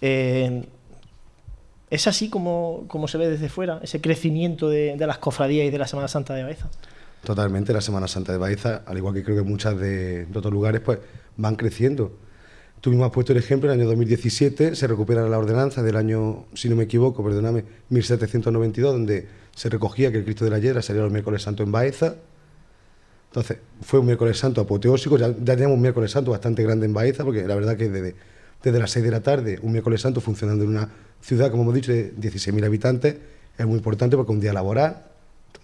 [0.00, 0.64] Eh,
[1.90, 5.70] ¿Es así como, como se ve desde fuera, ese crecimiento de, de las cofradías y
[5.70, 6.70] de la Semana Santa de Baeza?
[7.22, 10.52] Totalmente, la Semana Santa de Baeza, al igual que creo que muchas de, de otros
[10.52, 10.98] lugares, pues
[11.36, 12.16] van creciendo.
[12.80, 15.96] Tú mismo has puesto el ejemplo, en el año 2017 se recupera la ordenanza del
[15.96, 20.58] año, si no me equivoco, perdóname, 1792, donde se recogía que el Cristo de la
[20.58, 22.16] Hiedra salía los miércoles santo en Baeza.
[23.32, 26.92] Entonces, fue un miércoles santo apoteósico, ya, ya teníamos un miércoles santo bastante grande en
[26.92, 30.64] Baeza, porque la verdad que desde, las 6 de la tarde, un miércoles santo funcionando
[30.64, 30.90] en una
[31.22, 33.16] ciudad, como hemos dicho, de 16.000 habitantes,
[33.56, 35.06] es muy importante porque es un día laboral.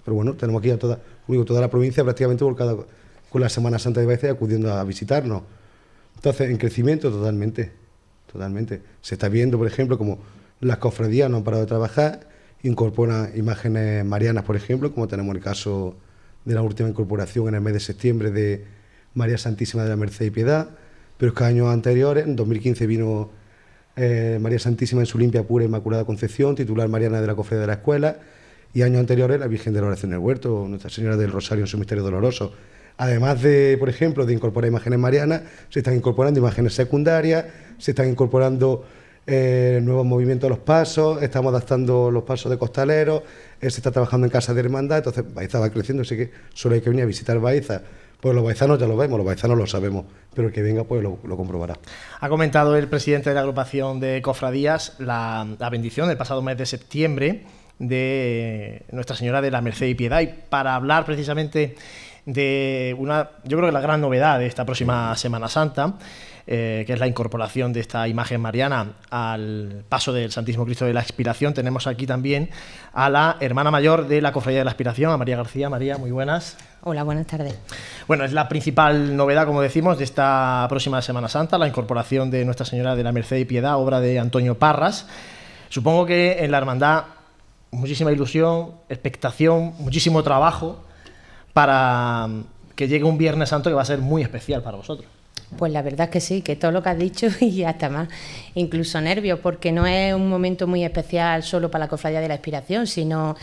[0.02, 2.74] Pero bueno, tenemos aquí a toda, digo, toda la provincia prácticamente volcada
[3.28, 5.42] con la Semana Santa de Baeza acudiendo a visitarnos.
[6.16, 7.72] Entonces, en crecimiento totalmente,
[8.32, 8.80] totalmente.
[9.02, 10.20] Se está viendo, por ejemplo, como
[10.60, 12.30] las cofradías no han parado de trabajar,
[12.62, 15.98] incorporan imágenes marianas, por ejemplo, como tenemos el caso
[16.48, 18.64] de la última incorporación en el mes de septiembre de
[19.12, 20.70] María Santísima de la Merced y Piedad,
[21.18, 23.28] pero es que años anteriores, en 2015 vino
[23.96, 27.60] eh, María Santísima en su limpia, pura e inmaculada concepción, titular Mariana de la Cofradía
[27.60, 28.16] de la Escuela,
[28.72, 31.68] y años anteriores la Virgen de la Oración del Huerto, Nuestra Señora del Rosario en
[31.68, 32.54] su misterio doloroso.
[32.96, 37.44] Además de, por ejemplo, de incorporar imágenes marianas, se están incorporando imágenes secundarias,
[37.76, 38.86] se están incorporando
[39.28, 43.22] eh, nuevos movimientos a los pasos, estamos adaptando los pasos de costaleros,
[43.60, 46.80] se está trabajando en casa de hermandad, entonces Baeza va creciendo, así que solo hay
[46.80, 47.82] que venir a visitar Baeza.
[48.20, 51.02] Pues los baizanos ya lo vemos, los baizanos lo sabemos, pero el que venga pues
[51.02, 51.74] lo, lo comprobará.
[52.20, 56.58] Ha comentado el presidente de la agrupación de cofradías la, la bendición del pasado mes
[56.58, 57.44] de septiembre
[57.78, 60.20] de Nuestra Señora de la Merced y Piedad.
[60.20, 61.76] Y para hablar precisamente
[62.26, 65.94] de una, yo creo que la gran novedad de esta próxima Semana Santa,
[66.50, 70.94] eh, que es la incorporación de esta imagen mariana al paso del Santísimo Cristo de
[70.94, 72.48] la Expiración, tenemos aquí también
[72.94, 75.68] a la hermana mayor de la Cofradía de la Expiración, a María García.
[75.68, 76.56] María, muy buenas.
[76.84, 77.58] Hola, buenas tardes.
[78.06, 82.46] Bueno, es la principal novedad, como decimos, de esta próxima Semana Santa, la incorporación de
[82.46, 85.06] Nuestra Señora de la Merced y Piedad, obra de Antonio Parras.
[85.68, 87.04] Supongo que en la hermandad
[87.72, 90.82] muchísima ilusión, expectación, muchísimo trabajo
[91.52, 92.26] para
[92.74, 95.17] que llegue un Viernes Santo que va a ser muy especial para vosotros.
[95.56, 98.08] Pues la verdad es que sí, que todo lo que has dicho y hasta más,
[98.54, 102.34] incluso nervios, porque no es un momento muy especial solo para la Cofradía de la
[102.34, 103.34] Inspiración, sino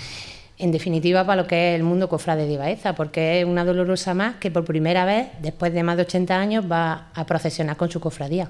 [0.58, 4.14] en definitiva para lo que es el mundo cofrade de Baeza, porque es una dolorosa
[4.14, 7.90] más que por primera vez, después de más de 80 años, va a procesionar con
[7.92, 8.50] su cofradía.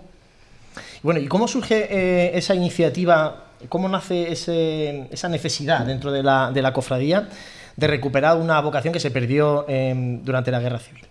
[1.02, 3.46] Bueno, ¿y cómo surge eh, esa iniciativa?
[3.70, 7.28] ¿Cómo nace ese- esa necesidad dentro de la, de la cofradía
[7.76, 11.05] de recuperar una vocación que se perdió em, durante la Guerra Civil?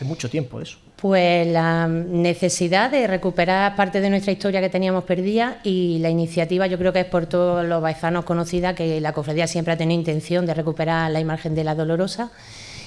[0.00, 0.78] Hace mucho tiempo eso.
[0.96, 6.66] Pues la necesidad de recuperar parte de nuestra historia que teníamos perdida y la iniciativa
[6.66, 10.00] yo creo que es por todos los baizanos conocida que la cofradía siempre ha tenido
[10.00, 12.32] intención de recuperar la imagen de la Dolorosa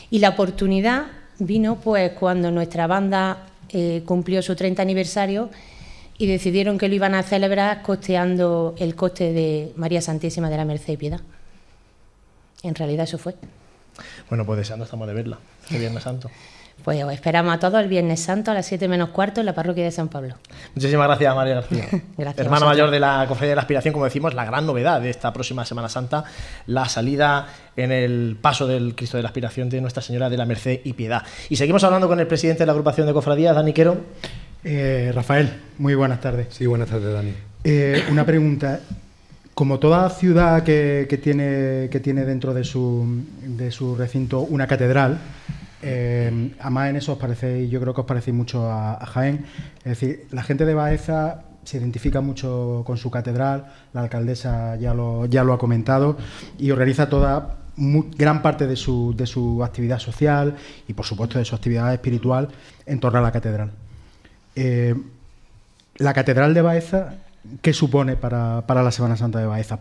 [0.10, 1.04] y la oportunidad
[1.38, 5.52] vino pues cuando nuestra banda eh, cumplió su 30 aniversario
[6.17, 10.65] y decidieron que lo iban a celebrar costeando el coste de María Santísima de la
[10.65, 11.21] Merced y Piedad.
[12.63, 13.36] En realidad eso fue.
[14.30, 16.32] Bueno, pues deseando estamos de verla, este Viernes Santo.
[16.84, 19.54] Pues os esperamos a todos el Viernes Santo a las 7 menos cuarto en la
[19.54, 20.36] parroquia de San Pablo.
[20.76, 21.86] Muchísimas gracias, María García.
[22.18, 25.10] Gracias Hermana mayor de la Cofradía de la Aspiración, como decimos, la gran novedad de
[25.10, 26.26] esta próxima Semana Santa,
[26.68, 30.46] la salida en el paso del Cristo de la Aspiración de Nuestra Señora de la
[30.46, 31.24] Merced y Piedad.
[31.50, 34.02] Y seguimos hablando con el presidente de la agrupación de cofradías, Dani Quero.
[34.66, 36.48] Eh, Rafael, muy buenas tardes.
[36.50, 37.34] Sí, buenas tardes, Dani.
[37.64, 38.82] Eh, una pregunta.
[39.54, 44.66] Como toda ciudad que, que tiene, que tiene dentro de su, de su recinto una
[44.66, 45.20] catedral,
[45.84, 49.46] eh, además en eso os parecéis, yo creo que os parecéis mucho a, Jaén.
[49.80, 54.93] Es decir, la gente de Baeza se identifica mucho con su catedral, la alcaldesa ya
[54.93, 56.17] lo, ha comentado,
[56.58, 60.56] y organiza toda gran parte de su, actividad social
[60.88, 62.50] y por supuesto de su actividad espiritual
[62.86, 63.72] en torno a la catedral.
[64.56, 64.96] Eh,
[65.98, 67.15] la Catedral de Baeza,
[67.62, 69.80] ¿qué supone para, la Semana Santa de Baeza?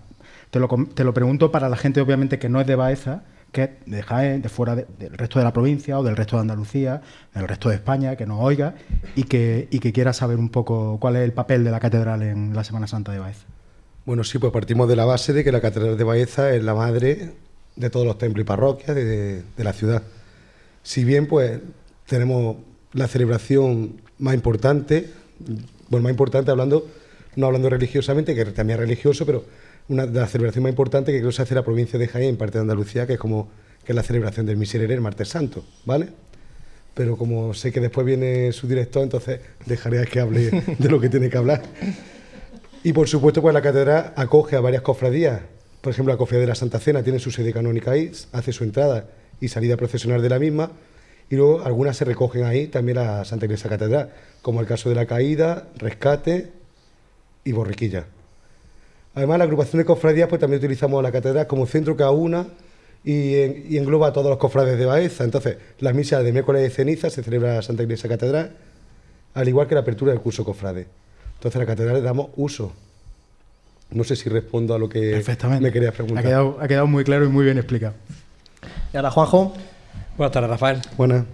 [0.51, 3.77] Te lo, te lo pregunto para la gente, obviamente, que no es de Baeza, que
[3.87, 4.03] de
[4.39, 7.03] de fuera de- del resto de la provincia o del resto de Andalucía,
[7.35, 8.75] del resto de España, que nos oiga
[9.15, 12.23] y que, y que quiera saber un poco cuál es el papel de la Catedral
[12.23, 13.45] en la Semana Santa de Baeza.
[14.05, 16.75] Bueno, sí, pues partimos de la base de que la Catedral de Baeza es la
[16.75, 17.33] madre
[17.77, 20.03] de todos los templos y parroquias de, de la ciudad.
[20.83, 21.61] Si bien, pues,
[22.07, 22.57] tenemos
[22.93, 25.11] la celebración más importante,
[25.89, 26.89] bueno, más importante hablando,
[27.37, 29.45] no hablando religiosamente, que también es religioso, pero
[29.89, 32.09] una de las celebraciones más importantes que creo que se hace en la provincia de
[32.09, 33.49] Jaén, parte de Andalucía, que es como
[33.85, 36.09] que es la celebración del Miserere el martes santo, ¿vale?
[36.95, 41.09] Pero como sé que después viene su director, entonces dejaré que hable de lo que
[41.09, 41.63] tiene que hablar.
[42.85, 45.41] Y por supuesto, pues la catedral acoge a varias cofradías.
[45.81, 48.65] Por ejemplo, la cofradía de la Santa Cena tiene su sede canónica ahí, hace su
[48.65, 49.09] entrada
[49.41, 50.73] y salida procesional de la misma.
[51.31, 54.11] Y luego algunas se recogen ahí también a la Santa Iglesia Catedral,
[54.43, 56.53] como el caso de la Caída, Rescate
[57.45, 58.07] y Borriquilla.
[59.15, 62.47] Además, la agrupación de cofradías pues también utilizamos la catedral como centro cada una
[63.05, 65.25] y, en- y engloba a todos los cofrades de Baeza.
[65.25, 68.53] Entonces, las misas de miércoles de ceniza se celebra en la Santa Iglesia Catedral,
[69.35, 70.87] al igual que la apertura del curso cofrade.
[71.35, 72.73] Entonces, a la catedral le damos uso.
[73.91, 75.65] No sé si respondo a lo que Perfectamente.
[75.65, 76.25] me querías Ha preguntar.
[76.25, 77.95] quedado, ha quedado muy claro y muy bien explicado.
[78.93, 79.53] Y ahora, Juanjo,
[80.17, 80.79] Buenas tardes, Rafael.
[80.97, 81.25] Buenas.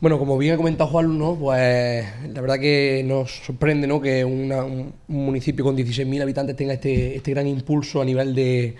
[0.00, 1.36] Bueno, como bien ha comentado Juan, ¿no?
[1.36, 4.00] pues la verdad que nos sorprende ¿no?
[4.00, 8.34] que una- un, un municipio con 16.000 habitantes tenga este, este gran impulso a nivel
[8.34, 8.76] de,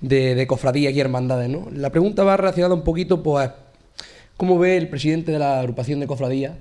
[0.00, 1.50] de, cofradías y hermandades.
[1.72, 3.50] La pregunta va relacionada un poquito, pues,
[4.36, 6.52] ¿cómo ve el presidente de la agrupación de cofradías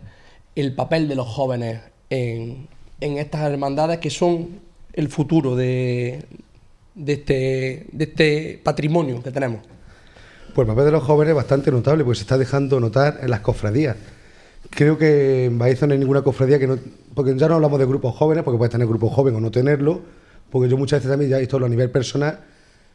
[0.56, 2.67] el papel de los jóvenes en,
[3.02, 4.60] en estas hermandades que son
[4.93, 6.26] el futuro de,
[6.95, 9.62] de, este, de este patrimonio que tenemos?
[10.54, 13.30] Pues el papel de los jóvenes es bastante notable, porque se está dejando notar en
[13.30, 13.96] las cofradías.
[14.70, 16.78] Creo que en Baeza no hay ninguna cofradía que no.
[17.14, 20.02] Porque ya no hablamos de grupos jóvenes, porque puedes tener grupo joven o no tenerlo,
[20.50, 22.40] porque yo muchas veces también, ya esto a nivel personal,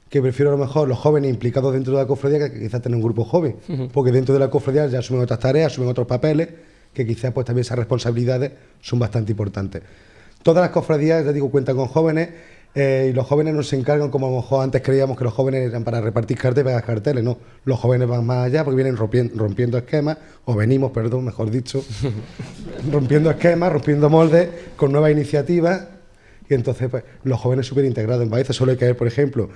[0.09, 2.97] que prefiero a lo mejor los jóvenes implicados dentro de la cofradía que quizás tener
[2.97, 3.57] un grupo joven,
[3.93, 6.49] porque dentro de la cofradía ya asumen otras tareas, asumen otros papeles,
[6.93, 9.83] que quizás pues también esas responsabilidades son bastante importantes.
[10.43, 12.29] Todas las cofradías, ya digo, cuentan con jóvenes
[12.75, 15.33] eh, y los jóvenes no se encargan, como a lo mejor antes creíamos que los
[15.33, 17.23] jóvenes eran para repartir cartas y pegar carteles.
[17.23, 21.51] No, los jóvenes van más allá porque vienen rompien- rompiendo esquemas, o venimos, perdón, mejor
[21.51, 21.85] dicho,
[22.91, 25.87] rompiendo esquemas, rompiendo moldes, con nuevas iniciativas.
[26.49, 28.53] Y entonces, pues, los jóvenes súper integrados en Baeza.
[28.53, 29.49] Solo hay que ver, por ejemplo,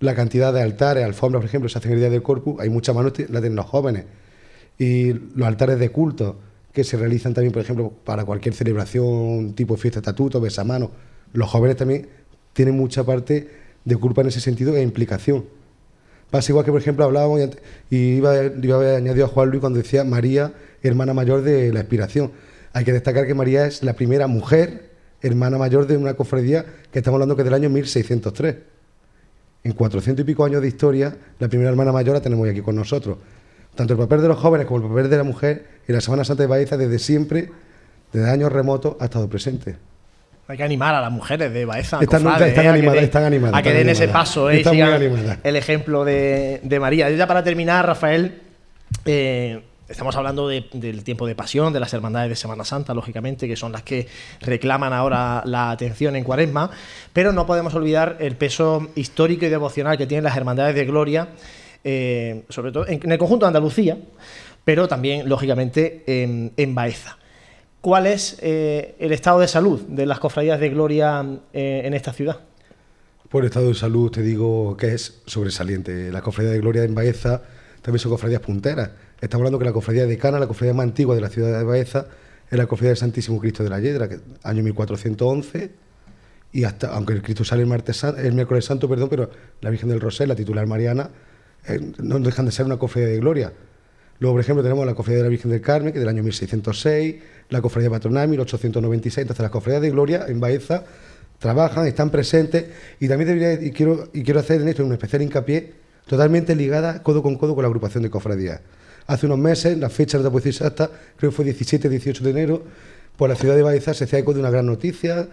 [0.00, 2.92] la cantidad de altares, alfombras, por ejemplo, se hacen el día del Corpus, hay mucha
[2.92, 4.04] mano, la tienen los jóvenes.
[4.78, 6.36] Y los altares de culto,
[6.72, 10.90] que se realizan también, por ejemplo, para cualquier celebración, tipo fiesta, estatuto, besamano,
[11.32, 12.08] los jóvenes también
[12.54, 13.50] tienen mucha parte
[13.84, 15.44] de culpa en ese sentido e implicación.
[16.30, 17.40] Pasa igual que, por ejemplo, hablábamos
[17.90, 21.80] y, iba, a haber añadido a Juan Luis cuando decía María, hermana mayor de la
[21.80, 22.32] expiración.
[22.72, 24.90] Hay que destacar que María es la primera mujer,
[25.22, 28.56] hermana mayor de una cofradía que estamos hablando que es del año 1603.
[29.64, 32.74] En 400 y pico años de historia, la primera hermana mayor la tenemos aquí con
[32.74, 33.18] nosotros.
[33.74, 36.24] Tanto el papel de los jóvenes como el papel de la mujer en la Semana
[36.24, 37.50] Santa de Baeza desde siempre,
[38.12, 39.76] desde años remotos, ha estado presente.
[40.48, 41.98] Hay que animar a las mujeres de Baeza.
[42.00, 44.50] Están- cofrades, están eh, a que animadas, den- están animadas, A que den ese paso,
[44.50, 44.92] eh, sigan
[45.42, 47.10] el ejemplo de, de María.
[47.10, 48.40] Y ya para terminar, Rafael,
[49.06, 53.46] eh, estamos hablando de- del tiempo de pasión, de las hermandades de Semana Santa, lógicamente,
[53.48, 54.06] que son las que
[54.40, 56.70] reclaman ahora la atención en Cuaresma,
[57.12, 61.28] pero no podemos olvidar el peso histórico y devocional que tienen las hermandades de Gloria,
[61.84, 63.96] eh, sobre todo en, en el conjunto de Andalucía,
[64.64, 67.18] pero también, lógicamente, en, en Baeza.
[67.84, 72.14] ¿Cuál es eh, el estado de salud de las cofradías de Gloria eh, en esta
[72.14, 72.40] ciudad?
[73.28, 76.10] Por estado de salud te digo que es sobresaliente.
[76.10, 77.42] La cofradía de Gloria en Baeza
[77.82, 78.88] también son cofradías punteras.
[79.20, 81.62] Estamos hablando que la cofradía de Cana, la cofradía más antigua de la ciudad de
[81.62, 82.06] Baeza,
[82.50, 85.70] es la cofradía del Santísimo Cristo de la Yedra, que año 1411,
[86.52, 89.90] y hasta, aunque el Cristo sale el, martes, el miércoles santo, perdón, pero la Virgen
[89.90, 91.10] del Rosel, la titular Mariana,
[91.68, 93.52] eh, no dejan de ser una cofradía de gloria.
[94.18, 96.22] Luego, por ejemplo, tenemos la cofradía de la Virgen del Carmen, que es del año
[96.22, 97.16] 1606,
[97.50, 99.22] la cofradía patronal, 1896.
[99.22, 100.84] Entonces, las cofradías de gloria en Baeza
[101.38, 102.66] trabajan, están presentes,
[103.00, 105.72] y también debería, y quiero, y quiero hacer en esto un especial hincapié,
[106.06, 108.60] totalmente ligada codo con codo con la agrupación de cofradías.
[109.06, 112.62] Hace unos meses, la fecha no te puedo exacta, creo que fue 17-18 de enero,
[113.16, 115.28] por la ciudad de Baeza se hacía eco de una gran noticia,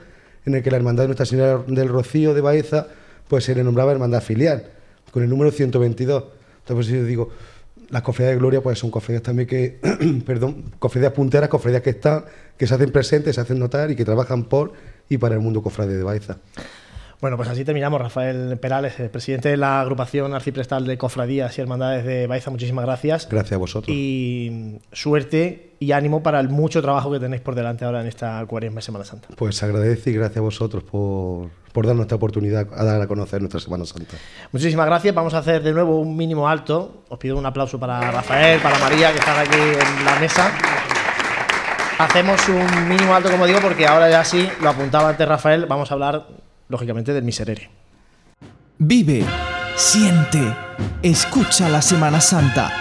[0.46, 2.88] en el que la Hermandad de Nuestra Señora del Rocío de Baeza,
[3.28, 4.66] pues se le nombraba Hermandad Filial,
[5.12, 6.24] con el número 122.
[6.60, 7.30] Entonces, yo digo,
[7.92, 9.80] las cofradías de gloria pues son cofradías también que,
[10.26, 12.26] perdón, cofradías punteras, cofradías que están,
[12.58, 14.74] que se hacen presentes, se hacen notar y que trabajan por
[15.10, 16.38] y para el mundo cofrade de Baeza.
[17.22, 18.02] Bueno, pues así terminamos.
[18.02, 22.84] Rafael Perales, el presidente de la agrupación arciprestal de cofradías y hermandades de Baeza, muchísimas
[22.84, 23.30] gracias.
[23.30, 23.96] Gracias a vosotros.
[23.96, 28.44] Y suerte y ánimo para el mucho trabajo que tenéis por delante ahora en esta
[28.48, 29.28] cuaresma y Semana Santa.
[29.36, 33.40] Pues agradece y gracias a vosotros por, por darnos esta oportunidad a dar a conocer
[33.40, 34.18] nuestra Semana Santa.
[34.52, 35.14] Muchísimas gracias.
[35.14, 37.04] Vamos a hacer de nuevo un mínimo alto.
[37.08, 40.52] Os pido un aplauso para Rafael, para María, que están aquí en la mesa.
[42.02, 45.92] Hacemos un mínimo alto, como digo, porque ahora ya sí, lo apuntaba antes Rafael, vamos
[45.92, 46.26] a hablar,
[46.72, 47.70] lógicamente, del miserere.
[48.80, 49.24] Vive,
[49.76, 50.42] siente,
[51.04, 52.72] escucha la Semana Santa.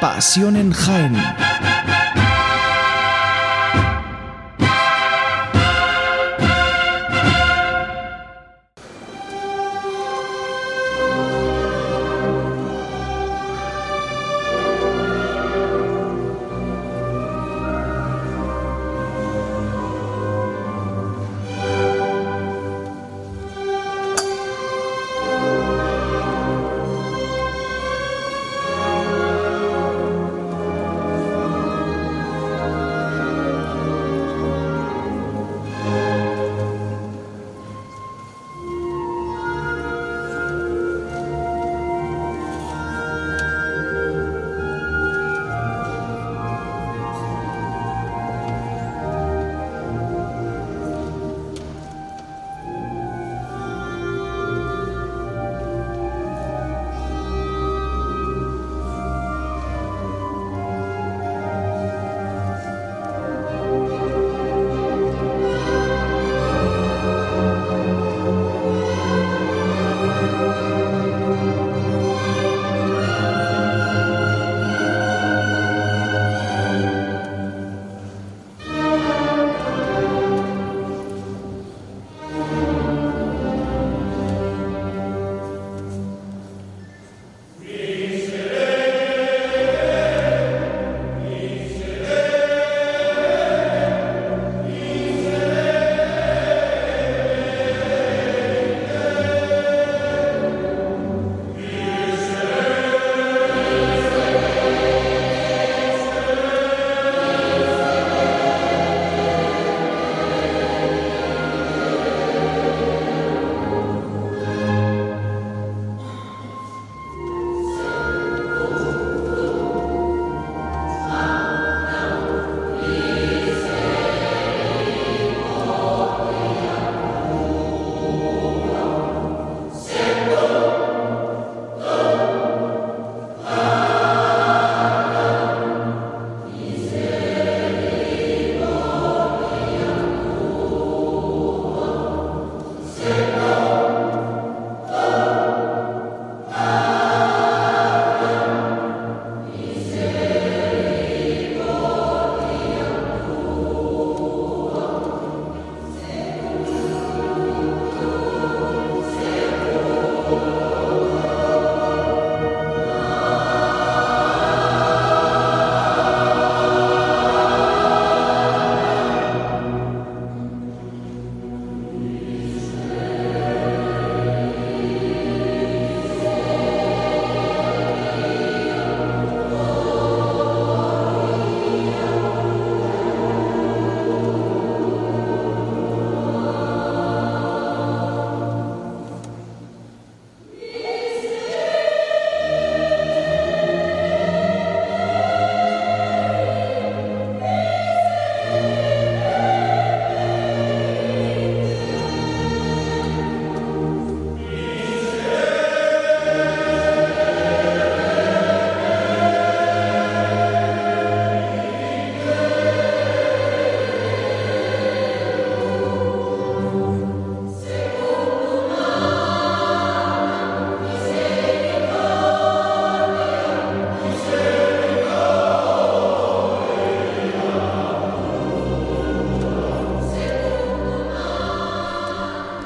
[0.00, 1.16] Pasión en Jaén.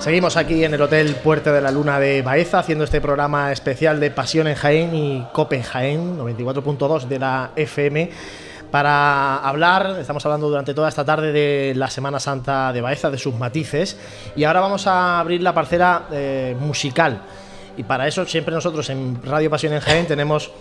[0.06, 3.98] Seguimos aquí en el Hotel Puerto de la Luna de Baeza haciendo este programa especial
[3.98, 8.10] de Pasión en Jaén y Cope Jaén 94.2 de la FM
[8.70, 13.18] para hablar, estamos hablando durante toda esta tarde de la Semana Santa de Baeza, de
[13.18, 13.98] sus matices
[14.36, 17.22] y ahora vamos a abrir la parcela eh, musical.
[17.76, 20.52] Y para eso siempre nosotros en Radio Pasión en Jaén tenemos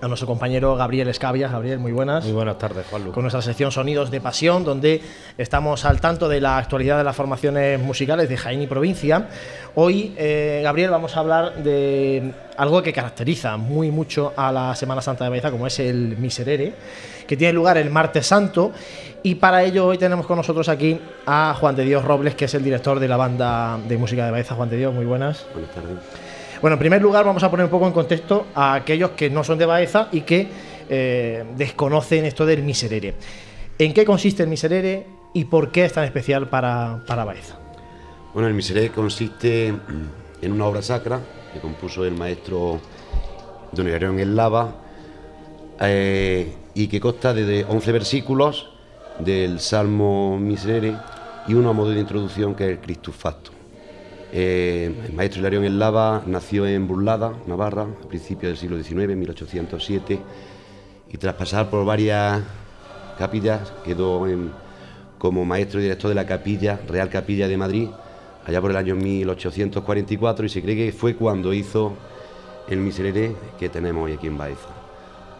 [0.00, 1.48] a nuestro compañero Gabriel Escavia.
[1.48, 2.24] Gabriel, muy buenas.
[2.24, 5.00] Muy buenas tardes, Juan Con nuestra sección Sonidos de Pasión, donde
[5.38, 9.28] estamos al tanto de la actualidad de las formaciones musicales de Jaén y provincia.
[9.74, 15.00] Hoy, eh, Gabriel, vamos a hablar de algo que caracteriza muy mucho a la Semana
[15.00, 16.74] Santa de Baeza, como es el Miserere,
[17.26, 18.72] que tiene lugar el martes santo.
[19.22, 22.54] Y para ello hoy tenemos con nosotros aquí a Juan de Dios Robles, que es
[22.54, 24.54] el director de la banda de música de Baeza.
[24.54, 25.46] Juan de Dios, muy buenas.
[25.54, 25.98] Buenas tardes.
[26.64, 29.44] Bueno, en primer lugar vamos a poner un poco en contexto a aquellos que no
[29.44, 30.48] son de Baeza y que
[30.88, 33.16] eh, desconocen esto del miserere.
[33.78, 37.58] ¿En qué consiste el miserere y por qué es tan especial para, para Baeza?
[38.32, 39.74] Bueno, el miserere consiste
[40.40, 41.20] en una obra sacra
[41.52, 42.80] que compuso el maestro
[43.72, 44.74] Don Hilarión en Lava
[45.82, 48.70] eh, y que consta de 11 versículos
[49.18, 50.96] del Salmo Miserere
[51.46, 53.53] y uno a modo de introducción que es el Christus Factum.
[54.36, 59.12] Eh, el maestro Hilarión en Lava nació en Burlada, Navarra, a principios del siglo XIX,
[59.12, 60.20] en 1807,
[61.12, 62.42] y tras pasar por varias
[63.16, 64.26] capillas quedó
[65.18, 67.88] como maestro y director de la capilla, Real Capilla de Madrid,
[68.44, 71.92] allá por el año 1844, y se cree que fue cuando hizo
[72.68, 74.68] el miserere que tenemos hoy aquí en Baeza.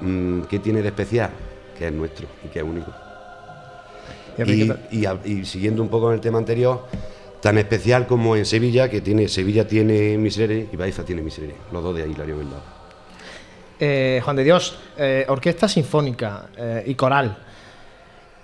[0.02, 1.30] Mm, ¿Qué tiene de especial?
[1.76, 2.92] Que es nuestro y que es único.
[4.92, 6.86] Y, y siguiendo un poco en el tema anterior,
[7.44, 11.84] tan especial como en Sevilla, que tiene Sevilla tiene Miserere y Baeza tiene Miserere, los
[11.84, 12.62] dos de Hilario Vendado.
[13.78, 17.36] Eh, Juan de Dios, eh, orquesta sinfónica eh, y coral,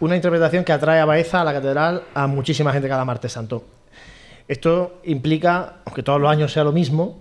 [0.01, 3.65] una interpretación que atrae a Baeza, a la catedral, a muchísima gente cada martes santo.
[4.47, 7.21] Esto implica, aunque todos los años sea lo mismo,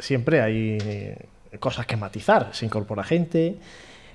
[0.00, 1.28] siempre hay eh,
[1.60, 3.54] cosas que matizar, se incorpora gente,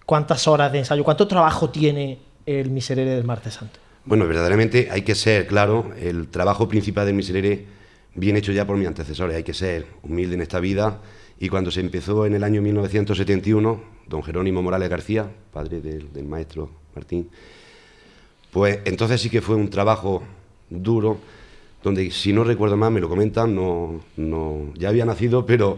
[0.05, 3.86] cuántas horas de ensayo, cuánto trabajo tiene el Miserere del martes santo.
[4.07, 7.65] Bueno, verdaderamente hay que ser, claro, el trabajo principal del miserere
[8.15, 11.01] bien hecho ya por mis antecesores, hay que ser humilde en esta vida
[11.37, 16.69] y cuando se empezó en el año 1971, don Jerónimo Morales García, padre del, maestro
[16.95, 17.29] Martín,
[18.49, 20.23] pues entonces sí que fue un trabajo
[20.69, 21.17] duro,
[21.83, 25.77] donde si no recuerdo mal, me lo comentan, no, no, ya había nacido, pero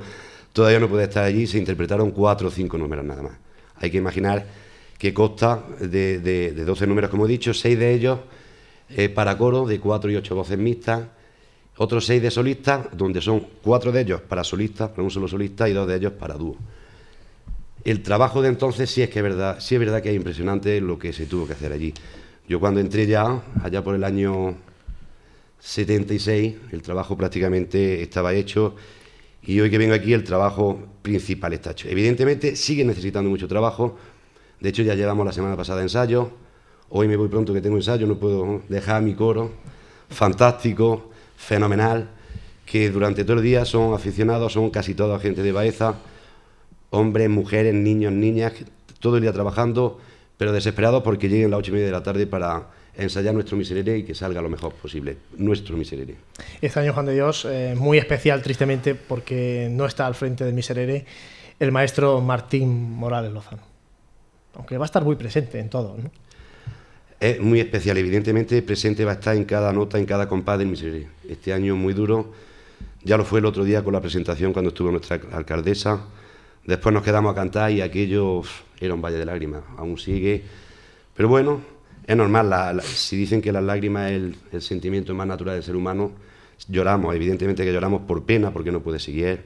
[0.54, 3.34] todavía no puede estar allí, se interpretaron cuatro o cinco números nada más.
[3.78, 4.69] Hay que imaginar
[5.00, 8.20] que consta de, de, de 12 números, como he dicho, seis de ellos
[8.90, 11.08] eh, para coro, de cuatro y ocho voces mixtas,
[11.78, 15.70] otros seis de solistas, donde son cuatro de ellos para solistas, para un solo solista,
[15.70, 16.58] y dos de ellos para dúo.
[17.86, 20.82] El trabajo de entonces sí es que es verdad, sí es verdad que es impresionante
[20.82, 21.94] lo que se tuvo que hacer allí.
[22.50, 24.56] Yo cuando entré ya, allá por el año
[25.60, 28.76] 76, el trabajo prácticamente estaba hecho
[29.44, 31.88] y hoy que vengo aquí el trabajo principal está hecho.
[31.88, 33.98] Evidentemente sigue necesitando mucho trabajo,
[34.60, 36.32] de hecho ya llevamos la semana pasada ensayo,
[36.90, 39.52] hoy me voy pronto que tengo ensayo, no puedo dejar mi coro,
[40.10, 42.10] fantástico, fenomenal,
[42.66, 45.96] que durante todo el día son aficionados, son casi toda gente de Baeza,
[46.92, 48.54] hombres, mujeres, niños, niñas,
[49.00, 50.00] todo el día trabajando,
[50.38, 53.98] pero desesperados porque lleguen las ocho y media de la tarde para ensayar nuestro miserere
[53.98, 56.16] y que salga lo mejor posible, nuestro miserere.
[56.62, 60.54] Este año, Juan de Dios, eh, muy especial, tristemente, porque no está al frente del
[60.54, 61.06] miserere
[61.60, 63.64] el maestro Martín Morales Lozano.
[64.56, 66.12] Aunque va a estar muy presente en todo, ¿no?
[67.20, 70.70] Es muy especial, evidentemente presente va a estar en cada nota, en cada compás del
[70.70, 71.10] miserere.
[71.28, 72.32] Este año muy duro,
[73.04, 76.06] ya lo fue el otro día con la presentación cuando estuvo nuestra alcaldesa.
[76.66, 78.42] Después nos quedamos a cantar y aquello
[78.80, 80.44] era un valle de lágrimas, aún sigue.
[81.14, 81.60] Pero bueno,
[82.08, 85.76] es normal, si dicen que las lágrimas es el, el, sentimiento más natural del ser
[85.76, 86.14] humano,
[86.70, 89.44] lloramos, evidentemente que lloramos por pena, porque no puede seguir.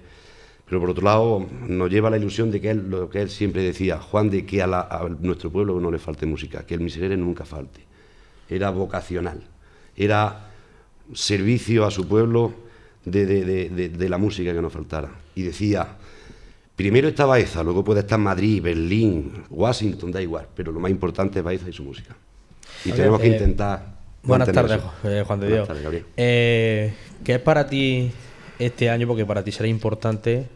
[0.74, 3.62] Pero por otro lado, nos lleva la ilusión de que él, lo que él siempre
[3.62, 6.80] decía, Juan, de que a, la, a nuestro pueblo no le falte música, que el
[6.80, 7.82] miserere nunca falte.
[8.50, 9.44] Era vocacional,
[9.96, 10.50] era
[11.14, 12.54] servicio a su pueblo
[13.06, 15.12] de, de, de, de la música que nos faltara.
[15.36, 15.96] Y decía,
[16.76, 21.38] Primero está Baeza, luego puede estar Madrid, Berlín, Washington, da igual, pero lo más importante
[21.38, 22.16] es Baeza y su música.
[22.84, 23.94] Y Oye, tenemos que eh, intentar.
[24.24, 25.68] Buenas tardes, eh, Juan de Dios.
[25.68, 28.12] Tardes, eh, ¿Qué es para ti
[28.58, 29.06] este año?
[29.06, 30.48] Porque para ti será importante,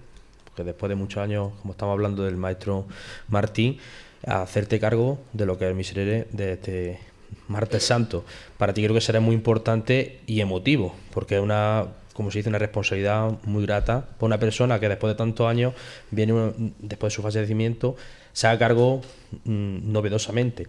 [0.58, 2.88] porque después de muchos años, como estamos hablando del maestro
[3.28, 3.78] Martín,
[4.26, 7.00] hacerte cargo de lo que es el miserere de este
[7.48, 8.26] martes santo.
[8.58, 12.50] Para ti creo que será muy importante y emotivo, porque es una como se dice,
[12.50, 15.76] una responsabilidad muy grata por una persona que después de tantos años
[16.10, 16.34] viene,
[16.80, 17.96] después de su fallecimiento,
[18.34, 19.02] se haga cargo
[19.44, 20.66] mmm, novedosamente.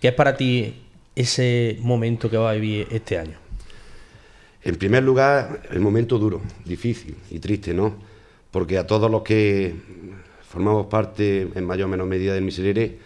[0.00, 0.76] ¿Qué es para ti
[1.16, 3.36] ese momento que va a vivir este año?
[4.62, 8.11] En primer lugar, el momento duro, difícil y triste, ¿no?
[8.52, 9.74] Porque a todos los que
[10.48, 12.98] formamos parte en mayor o menor medida del Miserere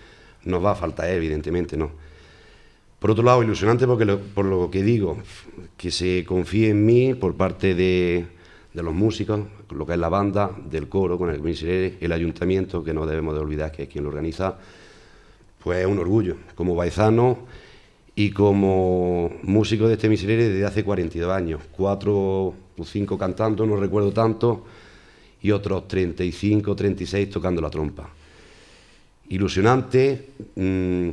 [0.45, 1.91] nos va a faltar, evidentemente, ¿no?
[2.99, 5.19] Por otro lado, ilusionante porque por lo que digo,
[5.77, 8.27] que se confíe en mí por parte de,
[8.73, 9.41] los músicos,
[9.71, 13.35] lo que es la banda, del coro con el Miserere, el ayuntamiento, que no debemos
[13.35, 14.57] de olvidar que es quien lo organiza,
[15.63, 16.37] pues es un orgullo.
[16.55, 17.39] Como baizano
[18.15, 23.77] y como músico de este Miserere desde hace 42 años, cuatro o cinco cantando, no
[23.77, 24.65] recuerdo tanto,
[25.43, 28.09] y otros 35, 36 tocando la trompa.
[29.29, 31.09] Ilusionante, mm,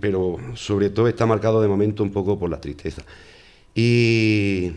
[0.00, 3.02] pero sobre todo está marcado de momento un poco por la tristeza.
[3.74, 4.72] Y,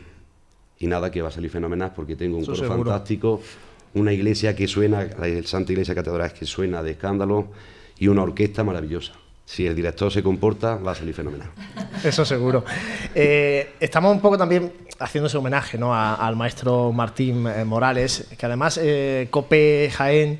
[0.79, 3.41] y nada, que va a salir fenomenal porque tengo un coro fantástico,
[3.93, 7.47] una iglesia que suena, la Santa Iglesia Catedral que suena de escándalo
[7.97, 11.49] y una orquesta maravillosa si el director se comporta, va a salir fenomenal.
[12.03, 12.63] Eso seguro.
[13.13, 15.93] Eh, estamos un poco también haciéndose homenaje ¿no?
[15.95, 20.39] al maestro Martín eh, Morales, que además eh, Cope Jaén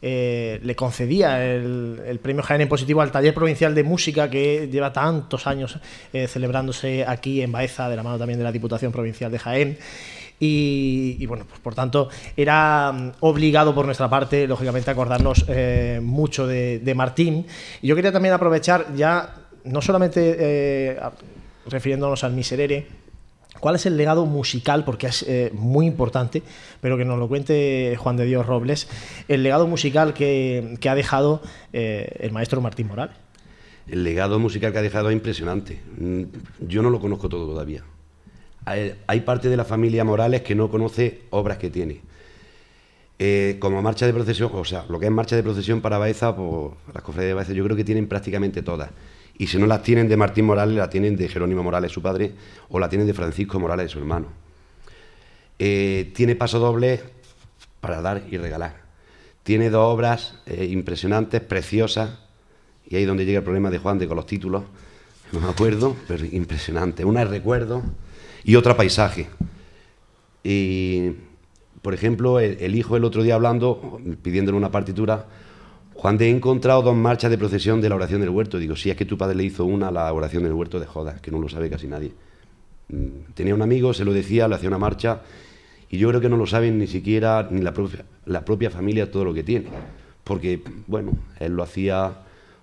[0.00, 5.46] le concedía el, premio Jaén en positivo al taller provincial de música que lleva tantos
[5.46, 5.78] años
[6.12, 9.78] celebrándose aquí en Baeza, de la mano también de la Diputación Provincial de Jaén.
[10.40, 16.46] Y, bueno, pues por tanto era mm, obligado por nuestra parte, lógicamente, acordarnos eh, mucho
[16.46, 17.46] de, Martín.
[17.82, 21.00] Y yo quería también aprovechar ya, no solamente eh,
[21.66, 22.86] refiriéndonos al Miserere,
[23.60, 26.42] cuál es el legado musical, porque es eh, muy importante,
[26.80, 28.88] pero que nos lo cuente Juan de Dios Robles,
[29.28, 31.40] el legado musical que, que ha dejado
[31.72, 33.16] el maestro Martín Morales.
[33.86, 35.80] El legado musical que ha dejado es impresionante.
[35.98, 36.22] Mm,
[36.60, 37.84] yo no lo conozco todo todavía
[38.64, 42.00] hay parte de la familia Morales que no conoce obras que tiene.
[43.18, 46.34] Eh, como marcha de procesión, o sea, lo que es marcha de procesión para Baeza,
[46.34, 48.90] pues las cofradías de Baeza, yo creo que tienen prácticamente todas.
[49.38, 52.32] Y si no las tienen de Martín Morales, la tienen de Jerónimo Morales, su padre,
[52.68, 54.28] o la tienen de Francisco Morales, su hermano.
[55.58, 57.00] Eh, tiene paso doble
[57.80, 58.82] para dar y regalar.
[59.44, 62.18] Tiene dos obras eh, impresionantes, preciosas,
[62.88, 64.64] y ahí es donde llega el problema de Juan de con los títulos,
[65.32, 67.04] no me acuerdo, pero impresionante.
[67.04, 67.82] Una es recuerdo
[68.44, 69.26] y otra paisaje.
[70.44, 71.12] Y,
[71.82, 75.26] por ejemplo, el, hijo el otro día hablando, pidiéndole una partitura,
[75.94, 78.58] Juan de he encontrado dos marchas de procesión de la oración del huerto.
[78.58, 81.20] Digo, si es que tu padre le hizo una la oración del huerto de Jodas,
[81.20, 82.12] que no lo sabe casi nadie.
[82.88, 85.22] Mm, tenía un amigo, se lo decía, le hacía una marcha,
[85.88, 89.10] y yo creo que no lo saben ni siquiera ni la propia, la propia familia
[89.10, 89.66] todo lo que tiene.
[90.24, 92.12] Porque, bueno, él lo hacía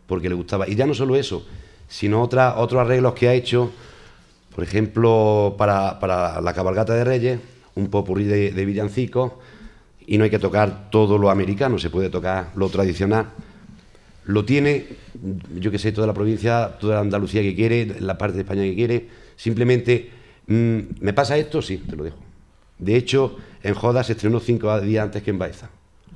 [0.05, 0.67] porque le gustaba.
[0.67, 1.45] Y ya no solo eso,
[1.88, 3.71] sino otra, otros arreglos que ha hecho
[4.53, 7.39] por ejemplo, para, la cabalgata de Reyes,
[7.75, 9.33] un popurrí de, de villancicos,
[10.05, 13.27] y no hay que tocar todo lo americano, se puede tocar lo tradicional.
[14.25, 14.85] Lo tiene,
[15.55, 18.63] yo que sé, toda la provincia, toda la Andalucía que quiere, la parte de España
[18.63, 19.07] que quiere.
[19.35, 20.11] Simplemente,
[20.47, 21.61] mm, ¿me pasa esto?
[21.61, 22.17] Sí, te lo dejo.
[22.77, 25.69] De hecho, en Joda se estrenó cinco días antes que en Baeza.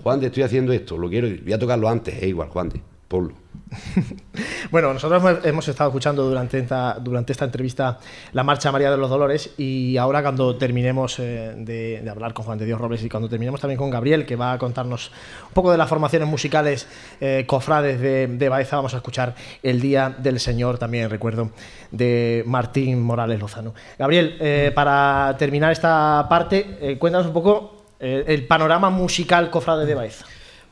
[0.04, 2.82] Juan, de estoy haciendo esto, lo quiero, voy a tocarlo antes, es igual, Juan, de,
[3.08, 3.46] ponlo.
[4.72, 8.00] bueno, nosotros hemos estado escuchando durante esta, durante esta entrevista
[8.34, 12.58] la Marcha María de los Dolores y ahora cuando terminemos eh, de, hablar con Juan
[12.58, 15.12] de Dios Robles y cuando terminemos también con Gabriel, que va a contarnos
[15.48, 16.88] un poco de las formaciones musicales
[17.20, 21.52] eh, cofrades de, de, Baeza, vamos a escuchar El Día del Señor, también recuerdo,
[21.92, 23.74] de Martín Morales Lozano.
[23.98, 30.26] Gabriel, eh, para terminar esta parte, cuéntanos un poco el panorama musical cofrade de Baeza.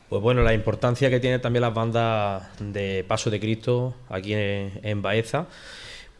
[0.08, 5.02] Pues bueno, la importancia que tienen también las bandas de Paso de Cristo aquí en,
[5.02, 5.46] Baeza,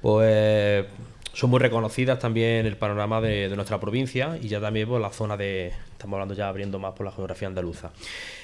[0.00, 0.86] pues
[1.34, 5.10] son muy reconocidas también en el panorama de, nuestra provincia y ya también por la
[5.10, 7.90] zona de, estamos hablando ya abriendo más por la geografía andaluza.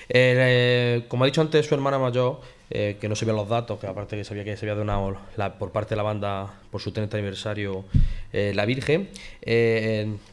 [0.09, 3.79] Eh, como ha dicho antes su hermana mayor, eh, que no se vean los datos,
[3.79, 5.17] que aparte que sabía que se había donado
[5.59, 7.85] por parte de la banda por su 30 aniversario
[8.33, 9.09] eh, La Virgen,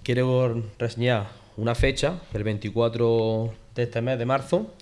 [0.03, 1.27] quiero reseñar
[1.57, 4.73] una fecha, el 24 de este mes de marzo,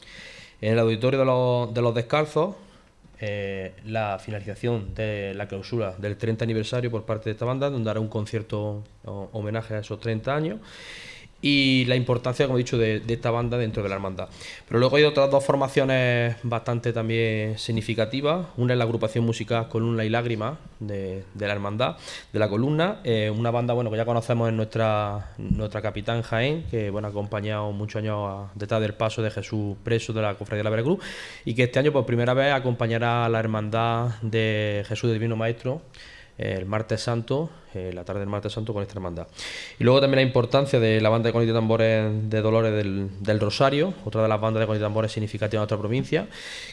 [0.62, 2.56] en el auditorio de los, de los descalzos,
[3.20, 7.89] eh, la finalización de la clausura del 30 aniversario por parte de esta banda, donde
[7.89, 10.60] hará un concierto homenaje a esos 30 años
[11.48, 14.30] y la importancia, como he dicho, de, esta banda dentro de la hermandad.
[14.68, 18.48] Pero luego hay otras dos formaciones bastante también significativas.
[18.58, 21.98] Una es la agrupación musical Columna y Lágrima de, la hermandad,
[22.34, 23.00] de la columna.
[23.04, 27.12] Eh, una banda bueno que ya conocemos en nuestra, nuestra capitán Jaén, que bueno, ha
[27.12, 30.98] acompañado muchos años detrás del paso de Jesús preso de la Cofradía de la Veracruz,
[31.46, 35.84] y que este año por primera vez acompañará a la hermandad de Jesús Divino Maestro
[36.38, 39.28] el martes santo eh, la tarde del martes santo con esta hermandad.
[39.80, 43.39] Y luego también la importancia de la banda de cornetas y tambores de Dolores del,
[43.39, 46.28] Rosario, otra de las bandas de y tambores significativas de otra provincia,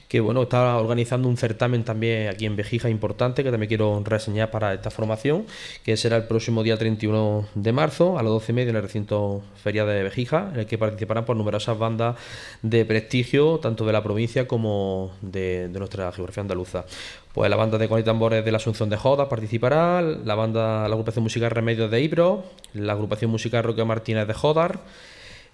[0.09, 4.51] que bueno, está organizando un certamen también aquí en Vejija importante, que también quiero reseñar
[4.51, 5.47] para esta formación,
[5.85, 8.83] que será el próximo día 31 de marzo a las 12 y media en el
[8.83, 12.17] recinto Feria de Vejija, en el que participarán por numerosas bandas
[12.63, 16.85] de prestigio, tanto de la provincia como de, nuestra geografía andaluza.
[17.33, 20.87] Pues la banda de con y tambores de la Asunción de Joda participará, la banda,
[20.93, 24.81] la agrupación musical Remedios de Ibro, la agrupación musical Roque Martínez de Jodar,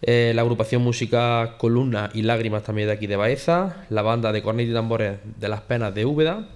[0.02, 4.42] eh, la agrupación musical Columna y Lágrimas también de aquí de Baeza, la banda de
[4.42, 6.48] cornet y tambores de Las Penas de Úbeda,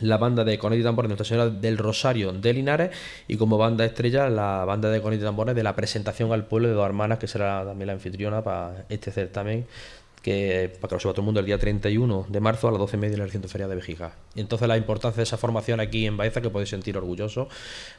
[0.00, 2.90] la banda de cornet y tambores de Nuestra Señora del Rosario de Linares
[3.26, 6.68] y como banda estrella la banda de cornet y tambores de la presentación al pueblo
[6.68, 9.66] de dos hermanas que será también la anfitriona para este certamen
[10.22, 12.78] que para que lo sepa todo el mundo el día 31 de marzo a las
[12.78, 14.12] 12 y media en el recinto feria de Vejiga.
[14.34, 17.48] Y entonces la importancia de esa formación aquí en Baeza que podéis sentir orgulloso,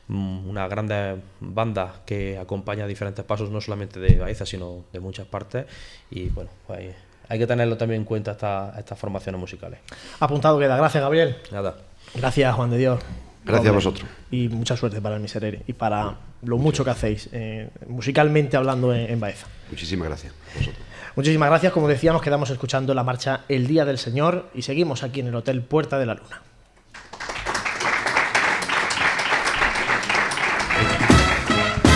[0.07, 5.27] mm, una grande banda que acompaña diferentes pasos no solamente de Baeza sino de muchas
[5.27, 5.65] partes
[6.09, 6.95] y bueno, pues
[7.27, 8.31] hay que tenerlo también en cuenta
[8.77, 9.79] estas formaciones musicales.
[10.19, 10.77] Apuntado queda.
[10.77, 11.37] Gracias, Gabriel.
[11.51, 11.77] Nada.
[12.15, 12.99] Gracias, Juan de Dios.
[13.45, 14.09] Gracias a vosotros.
[14.31, 18.93] Y mucha suerte para el Miserere y para lo mucho que hacéis eh, musicalmente hablando
[18.93, 19.47] en, Baeza.
[19.69, 20.92] Muchísimas gracias vosotros.
[21.15, 21.73] Muchísimas gracias.
[21.73, 25.35] Como decíamos, quedamos escuchando la marcha El Día del Señor y seguimos aquí en el
[25.35, 26.41] Hotel Puerta de la Luna.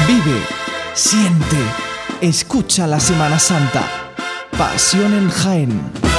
[0.08, 0.42] Vive,
[0.94, 1.58] siente,
[2.22, 3.84] escucha la Semana Santa.
[4.58, 6.17] Pasión en Jaén.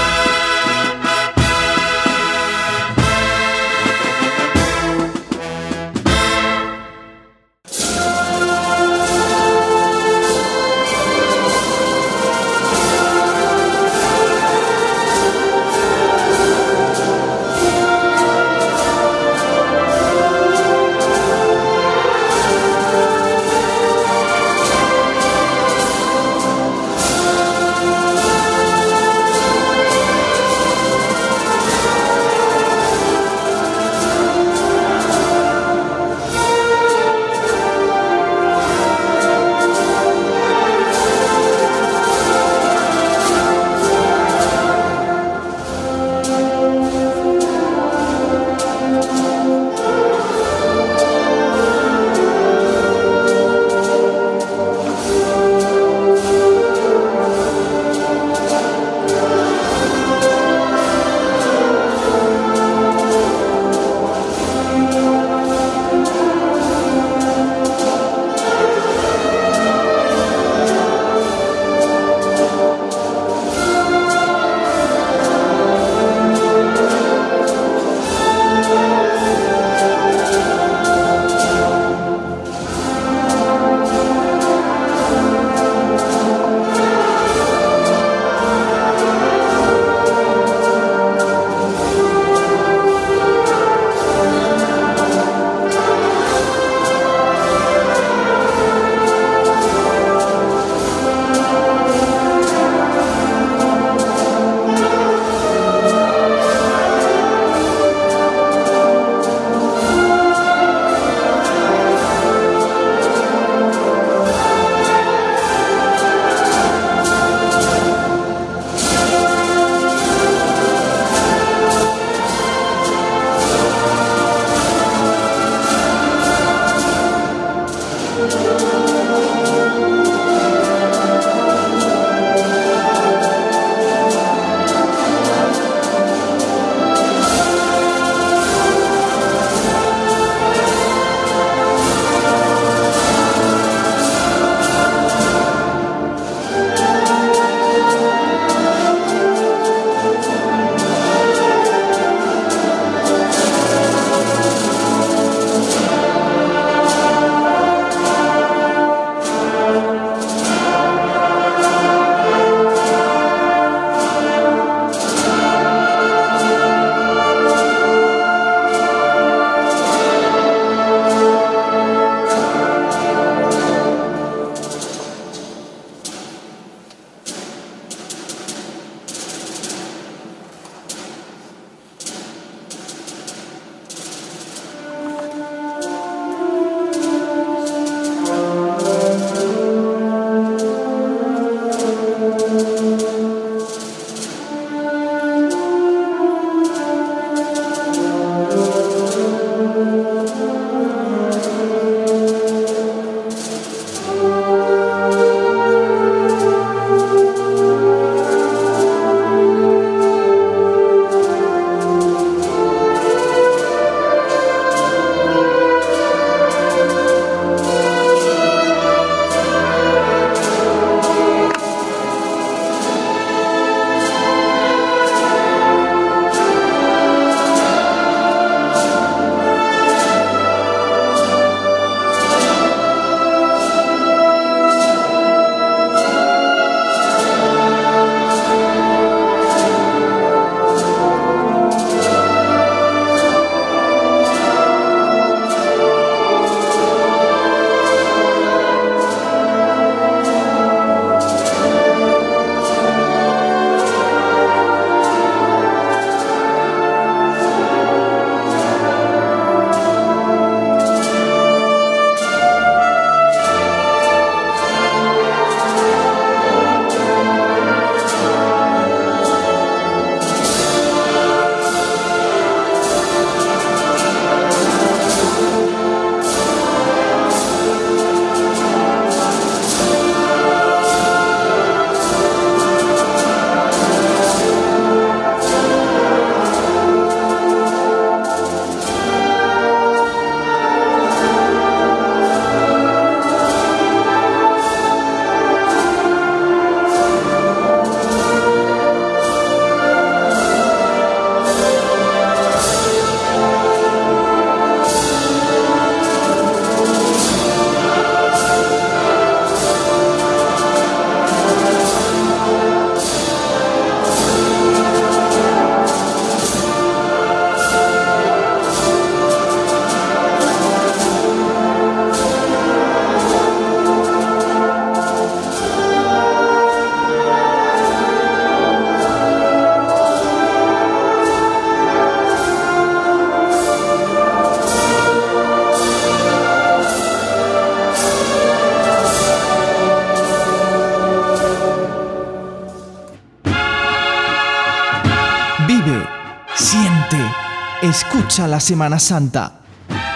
[347.98, 349.60] Escucha la Semana Santa.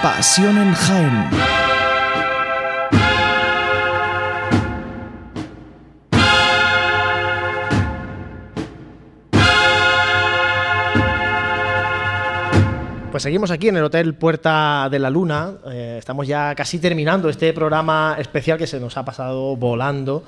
[0.00, 1.30] Pasión en Jaén.
[13.10, 15.54] Pues seguimos aquí en el Hotel Puerta de la Luna.
[15.66, 20.22] Eh, estamos ya casi terminando este programa especial que se nos ha pasado volando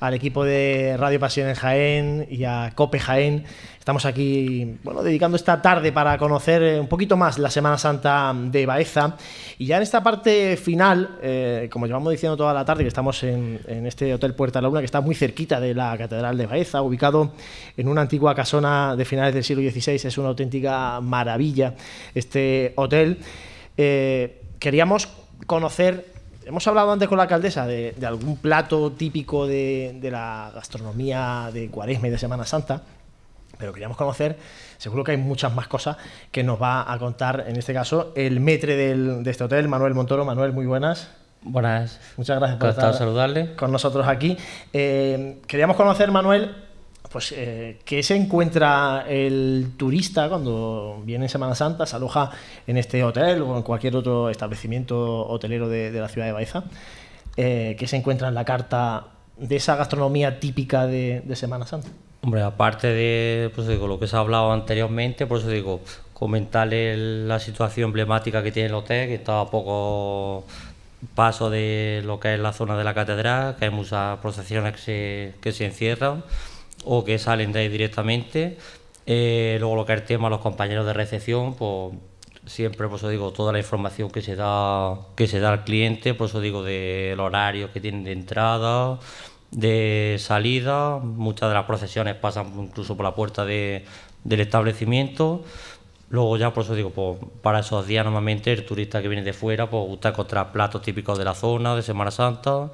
[0.00, 3.44] al equipo de Radio Pasión en Jaén y a Cope Jaén.
[3.78, 8.34] Estamos aquí, bueno, dedicando esta tarde para conocer eh, un poquito más la Semana Santa
[8.34, 9.16] de Baeza.
[9.58, 13.22] Y ya en esta parte final, eh, como llevamos diciendo toda la tarde, que estamos
[13.22, 16.82] en, este Hotel Puerta la Luna, que está muy cerquita de la Catedral de Baeza,
[16.82, 17.30] ubicado
[17.76, 21.74] en una antigua casona de finales del siglo XVI, es una auténtica maravilla
[22.12, 23.18] este hotel.
[23.76, 25.08] Eh, queríamos
[25.46, 26.15] conocer
[26.46, 32.06] Hemos hablado antes con la alcaldesa de, algún plato típico de, la gastronomía de Cuaresma
[32.06, 32.82] y de Semana Santa,
[33.58, 34.38] pero queríamos conocer,
[34.78, 35.96] seguro que hay muchas más cosas
[36.30, 40.24] que nos va a contar, en este caso, el metre de este hotel, Manuel Montoro.
[40.24, 41.10] Manuel, muy buenas.
[41.42, 41.98] Buenas.
[42.16, 43.56] Muchas gracias por estar saludarle.
[43.56, 44.36] con nosotros aquí.
[44.72, 46.54] Eh, queríamos conocer, Manuel,
[47.10, 52.30] pues, eh, ¿qué se encuentra el turista cuando viene en Semana Santa, se aloja
[52.66, 56.64] en este hotel o en cualquier otro establecimiento hotelero de, la ciudad de Baeza?
[57.36, 61.88] Eh, ¿Qué se encuentra en la carta de esa gastronomía típica de, Semana Santa?
[62.22, 65.80] Hombre, aparte de pues digo, lo que se ha hablado anteriormente, por eso digo,
[66.12, 66.96] comentarle
[67.26, 70.44] la situación emblemática que tiene el hotel, que está a poco
[71.14, 74.78] paso de lo que es la zona de la catedral, que hay muchas procesiones que
[74.78, 76.24] se, que se encierran
[76.84, 78.58] o que salen de ahí directamente.
[79.06, 81.94] Eh, luego lo que es el tema, los compañeros de recepción, pues
[82.46, 86.14] siempre, pues os digo, toda la información que se da, que se da al cliente,
[86.14, 88.98] pues os digo, del horario que tienen de entrada,
[89.50, 93.84] de salida, muchas de las procesiones pasan incluso por la puerta de,
[94.24, 95.44] del establecimiento.
[96.08, 99.32] Luego ya, por eso digo, pues, para esos días normalmente el turista que viene de
[99.32, 102.70] fuera, pues gusta encontrar platos típicos de la zona, de Semana Santa.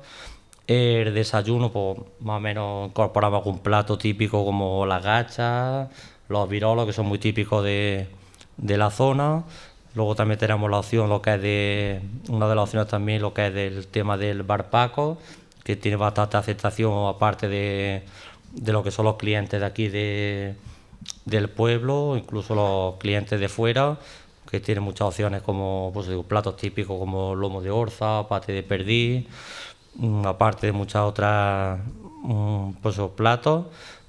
[0.66, 5.88] El desayuno, pues más o menos incorporamos algún plato típico como las gachas,
[6.28, 8.08] los virolos, que son muy típicos de,
[8.56, 9.44] de la zona.
[9.94, 13.34] Luego también tenemos la opción, lo que es de, una de las opciones también, lo
[13.34, 15.18] que es del tema del barpaco,
[15.64, 18.04] que tiene bastante aceptación aparte de,
[18.52, 20.54] de lo que son los clientes de aquí de,
[21.24, 23.98] del pueblo, incluso los clientes de fuera,
[24.50, 28.62] que tienen muchas opciones como pues, digo, platos típicos como lomo de orza, pate de
[28.62, 29.26] perdiz.
[29.96, 31.78] Mm, aparte de muchas otras
[32.22, 33.66] mm, pues, platos.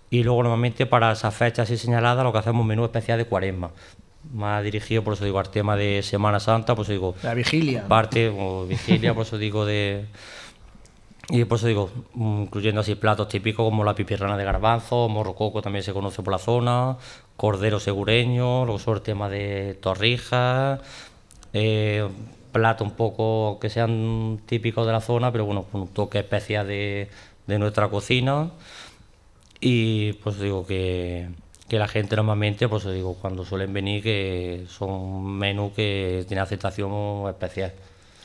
[0.09, 3.17] Y luego normalmente para esas fechas así señaladas lo que hacemos es un menú especial
[3.17, 3.71] de cuaresma.
[4.33, 7.15] Más dirigido, por eso digo, al tema de Semana Santa, pues digo...
[7.23, 7.87] La vigilia.
[7.87, 10.05] Parte, o vigilia, por eso digo, de...
[11.29, 15.61] Y por eso digo, mm, incluyendo así platos típicos como la pipirrana de garbanzo, morrococo
[15.61, 16.97] también se conoce por la zona,
[17.35, 20.79] cordero segureño, luego sobre el tema de torrijas,
[21.53, 22.07] eh,
[22.53, 26.67] platos un poco que sean típicos de la zona, pero bueno, con un toque especial
[26.67, 27.09] de,
[27.47, 28.51] de nuestra cocina.
[29.59, 31.29] Y pues digo que,
[31.67, 37.27] que, la gente normalmente, pues digo, cuando suelen venir, que son menús que tienen aceptación
[37.29, 37.73] especial.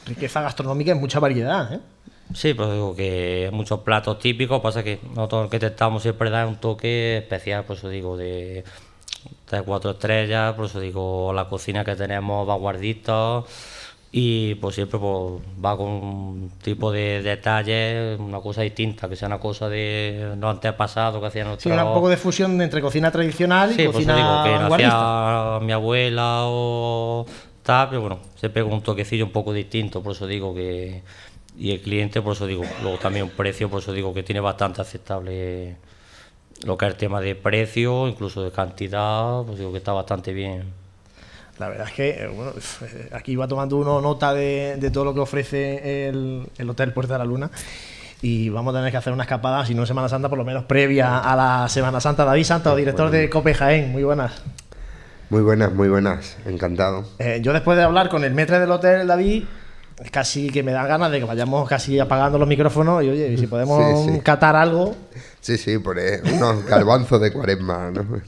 [0.07, 1.81] Riqueza gastronómica y mucha variedad, ¿eh?
[2.35, 6.57] Sí, pues digo que muchos platos típicos, pasa que nosotros que intentamos siempre dar un
[6.57, 8.65] toque especial, pues digo, de
[9.47, 13.45] tres, cuatro estrellas, por eso digo, la cocina que tenemos vanguardista
[14.11, 19.29] y pues siempre pues, va con un tipo de detalle, una cosa distinta, que sea
[19.29, 21.63] una cosa de no antepasado que hacían otros.
[21.63, 25.67] Sí, un poco de fusión entre cocina tradicional y pues cocina digo, que no hacía
[25.67, 27.27] mi abuela o
[27.63, 31.03] tal, pero bueno, se pega un toquecillo un poco distinto, por eso digo que
[31.59, 34.41] y el cliente, por eso digo, luego también un precio, por eso digo que tiene
[34.41, 35.77] bastante aceptable
[36.65, 40.33] lo que es el tema de precio, incluso de cantidad, pues digo que está bastante
[40.33, 40.88] bien.
[41.59, 42.53] La verdad es que eh, bueno,
[42.83, 47.19] eh, aquí va tomando uno nota de, todo lo que ofrece el, Hotel Puerta de
[47.19, 47.51] la Luna
[48.23, 50.45] y vamos a tener que hacer una escapada, si no en Semana Santa, por lo
[50.45, 52.25] menos previa a la Semana Santa.
[52.25, 54.43] David Santos, director de Cope Jaén, muy buenas.
[55.31, 57.05] Muy buenas, muy buenas, encantado.
[57.19, 59.45] Eh, yo después de hablar con el metre del hotel, David,
[60.11, 63.47] casi que me da ganas de que vayamos casi apagando los micrófonos y oye, si
[63.49, 64.97] podemos catar algo.
[65.41, 68.21] Sí, sí, por unos garbanzos de cuaresma, ¿no?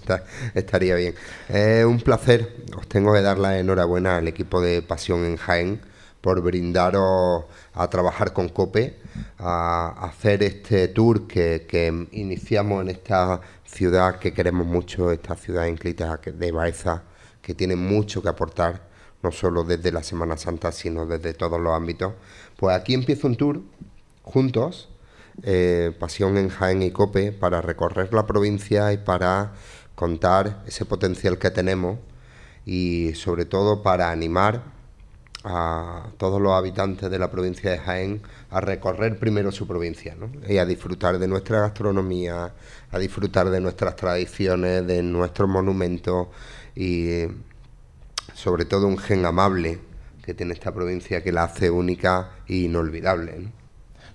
[0.55, 1.15] estaría bien.
[1.49, 5.81] Es un placer, os tengo que dar la enhorabuena al equipo de Pasión en Jaén
[6.21, 7.45] por brindaros
[7.75, 8.97] a trabajar con COPE,
[9.39, 15.67] a hacer este tour que, que iniciamos en esta ciudad que queremos mucho, esta ciudad
[15.67, 17.03] inclita de Baeza,
[17.41, 18.89] que tiene mucho que aportar
[19.23, 22.15] no solo desde la Semana Santa, sino desde todos los ámbitos.
[22.57, 23.61] Pues aquí empieza un tour
[24.23, 24.89] juntos,
[25.43, 29.53] eh, Pasión en Jaén y Cope, para recorrer la provincia y para
[29.95, 31.99] contar ese potencial que tenemos
[32.65, 34.63] y sobre todo para animar
[35.45, 40.17] a todos los habitantes de la provincia de Jaén a recorrer primero su provincia
[40.47, 42.53] y a disfrutar de nuestra gastronomía,
[42.91, 46.29] a disfrutar de nuestras tradiciones, de nuestros monumentos
[46.75, 47.25] y
[48.35, 49.79] sobre todo un gen amable
[50.23, 53.60] que tiene esta provincia que la hace única e inolvidable.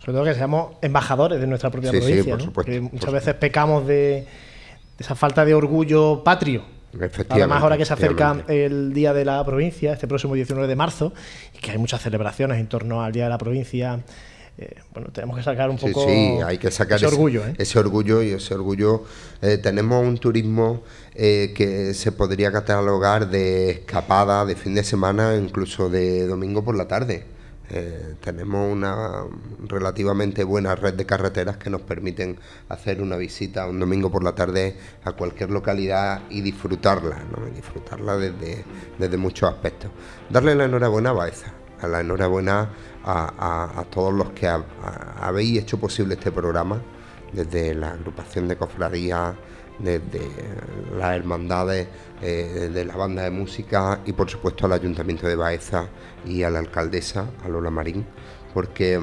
[0.05, 4.27] Sobre todo que seamos embajadores de nuestra propia provincia, que muchas veces pecamos de
[4.99, 6.75] esa falta de orgullo patrio
[7.29, 11.13] Además, ahora que se acerca el Día de la Provincia, este próximo 19 de marzo,
[11.53, 13.99] y que hay muchas celebraciones en torno al Día de la Provincia,
[14.57, 17.45] eh, bueno, tenemos que sacar un poco sí, hay que sacar ese, orgullo.
[17.45, 17.55] ¿eh?
[17.57, 19.03] Ese orgullo y ese orgullo.
[19.41, 20.83] Eh, tenemos un turismo
[21.13, 26.87] que se podría catalogar de escapada, de fin de semana, incluso de domingo por la
[26.87, 27.34] tarde.
[27.69, 29.23] Eh, tenemos una
[29.67, 32.37] relativamente buena red de carreteras que nos permiten
[32.69, 37.45] hacer una visita un domingo por la tarde a cualquier localidad y disfrutarla, ¿no?
[37.47, 38.63] disfrutarla desde,
[38.99, 39.89] desde, muchos aspectos.
[40.29, 42.69] Darle la enhorabuena a Baeza, a la enhorabuena
[43.03, 46.81] a, todos los que habéis hecho posible este programa,
[47.33, 49.35] desde la agrupación de cofradías,
[49.79, 50.21] desde
[50.97, 51.87] las hermandades
[52.21, 55.87] eh, de la banda de música y por supuesto al Ayuntamiento de Baeza
[56.25, 58.05] y a la alcaldesa, a Lola Marín,
[58.53, 58.99] porque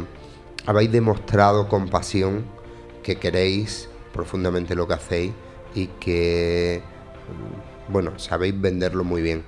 [0.67, 2.45] habéis demostrado con pasión
[3.03, 5.33] que queréis profundamente lo que hacéis
[5.75, 6.83] y que,
[7.89, 9.45] bueno, sabéis venderlo muy bien.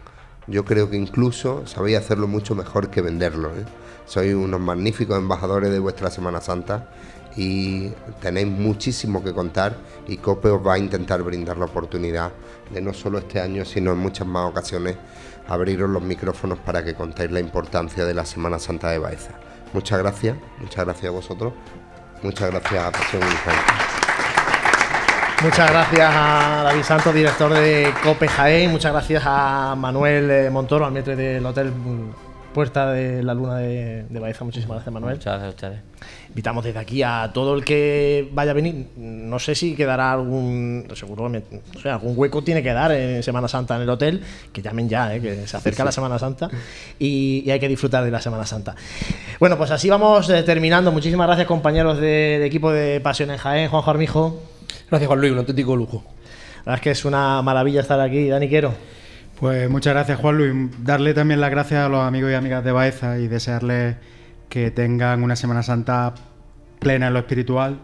[0.46, 3.48] Yo creo que incluso sabéis hacerlo mucho mejor que venderlo.
[3.50, 3.64] ¿eh?
[4.06, 6.90] Sois unos magníficos embajadores de vuestra Semana Santa
[7.36, 7.88] y
[8.20, 9.76] tenéis muchísimo que contar
[10.06, 12.32] y COPE os va a intentar brindar la oportunidad
[12.70, 14.96] de no solo este año, sino en muchas más ocasiones
[15.48, 19.32] abriros los micrófonos para que contéis la importancia de la Semana Santa de Baeza.
[19.72, 21.52] Muchas gracias, muchas gracias a vosotros,
[22.22, 23.22] muchas gracias a Pasión
[25.42, 30.86] Muchas gracias a David Santos, director de COPE Jaén, muchas gracias a Manuel eh, Montoro,
[30.86, 31.72] al del Hotel
[32.54, 34.44] Puerta de la Luna de, Baeza.
[34.44, 35.16] Muchísimas gracias, Manuel.
[35.16, 35.80] Muchas gracias a ustedes.
[36.34, 38.88] Invitamos desde aquí a todo el que vaya a venir.
[38.96, 40.84] No sé si quedará algún.
[40.94, 44.20] Seguro, o sea, algún hueco tiene que dar en Semana Santa en el hotel.
[44.52, 45.20] Que llamen ya, ¿eh?
[45.20, 46.50] que se acerca la Semana Santa
[46.98, 48.74] y, hay que disfrutar de la Semana Santa.
[49.38, 50.90] Bueno, pues así vamos eh, terminando.
[50.90, 53.68] Muchísimas gracias, compañeros de, equipo de Pasión en Jaén.
[53.68, 54.42] Juan Armijo.
[54.90, 55.30] Gracias, Juan Luis.
[55.30, 56.02] Un auténtico lujo.
[56.64, 58.28] La verdad es que es una maravilla estar aquí.
[58.28, 58.74] Dani Quero.
[59.38, 60.70] Pues muchas gracias, Juan Luis.
[60.82, 63.94] Darle también las gracias a los amigos y amigas de Baeza y desearles
[64.54, 66.14] que tengan una Semana Santa
[66.78, 67.80] plena en lo espiritual,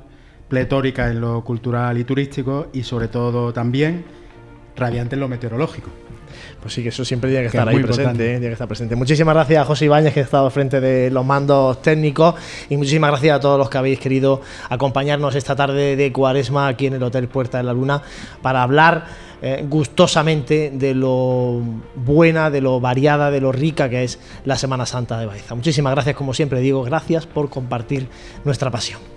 [0.47, 4.05] pletórica en lo cultural y turístico y sobre todo también
[4.77, 5.91] radiante en lo meteorológico.
[6.61, 8.41] Pues sí, que eso siempre tiene que, estar ahí presente, ¿eh?
[8.41, 8.97] que estar presente.
[8.97, 12.35] Muchísimas gracias a José Ibáñez, que ha estado frente de los mandos técnicos,
[12.69, 16.87] y muchísimas gracias a todos los que habéis querido acompañarnos esta tarde de Cuaresma aquí
[16.87, 18.03] en el Hotel Puerta de la Luna
[18.43, 21.63] para hablar eh, gustosamente de lo
[21.95, 25.55] buena, de lo variada, de lo rica que es la Semana Santa de Baeza.
[25.55, 28.09] Muchísimas gracias, como siempre digo, gracias por compartir
[28.45, 29.10] nuestra pasión.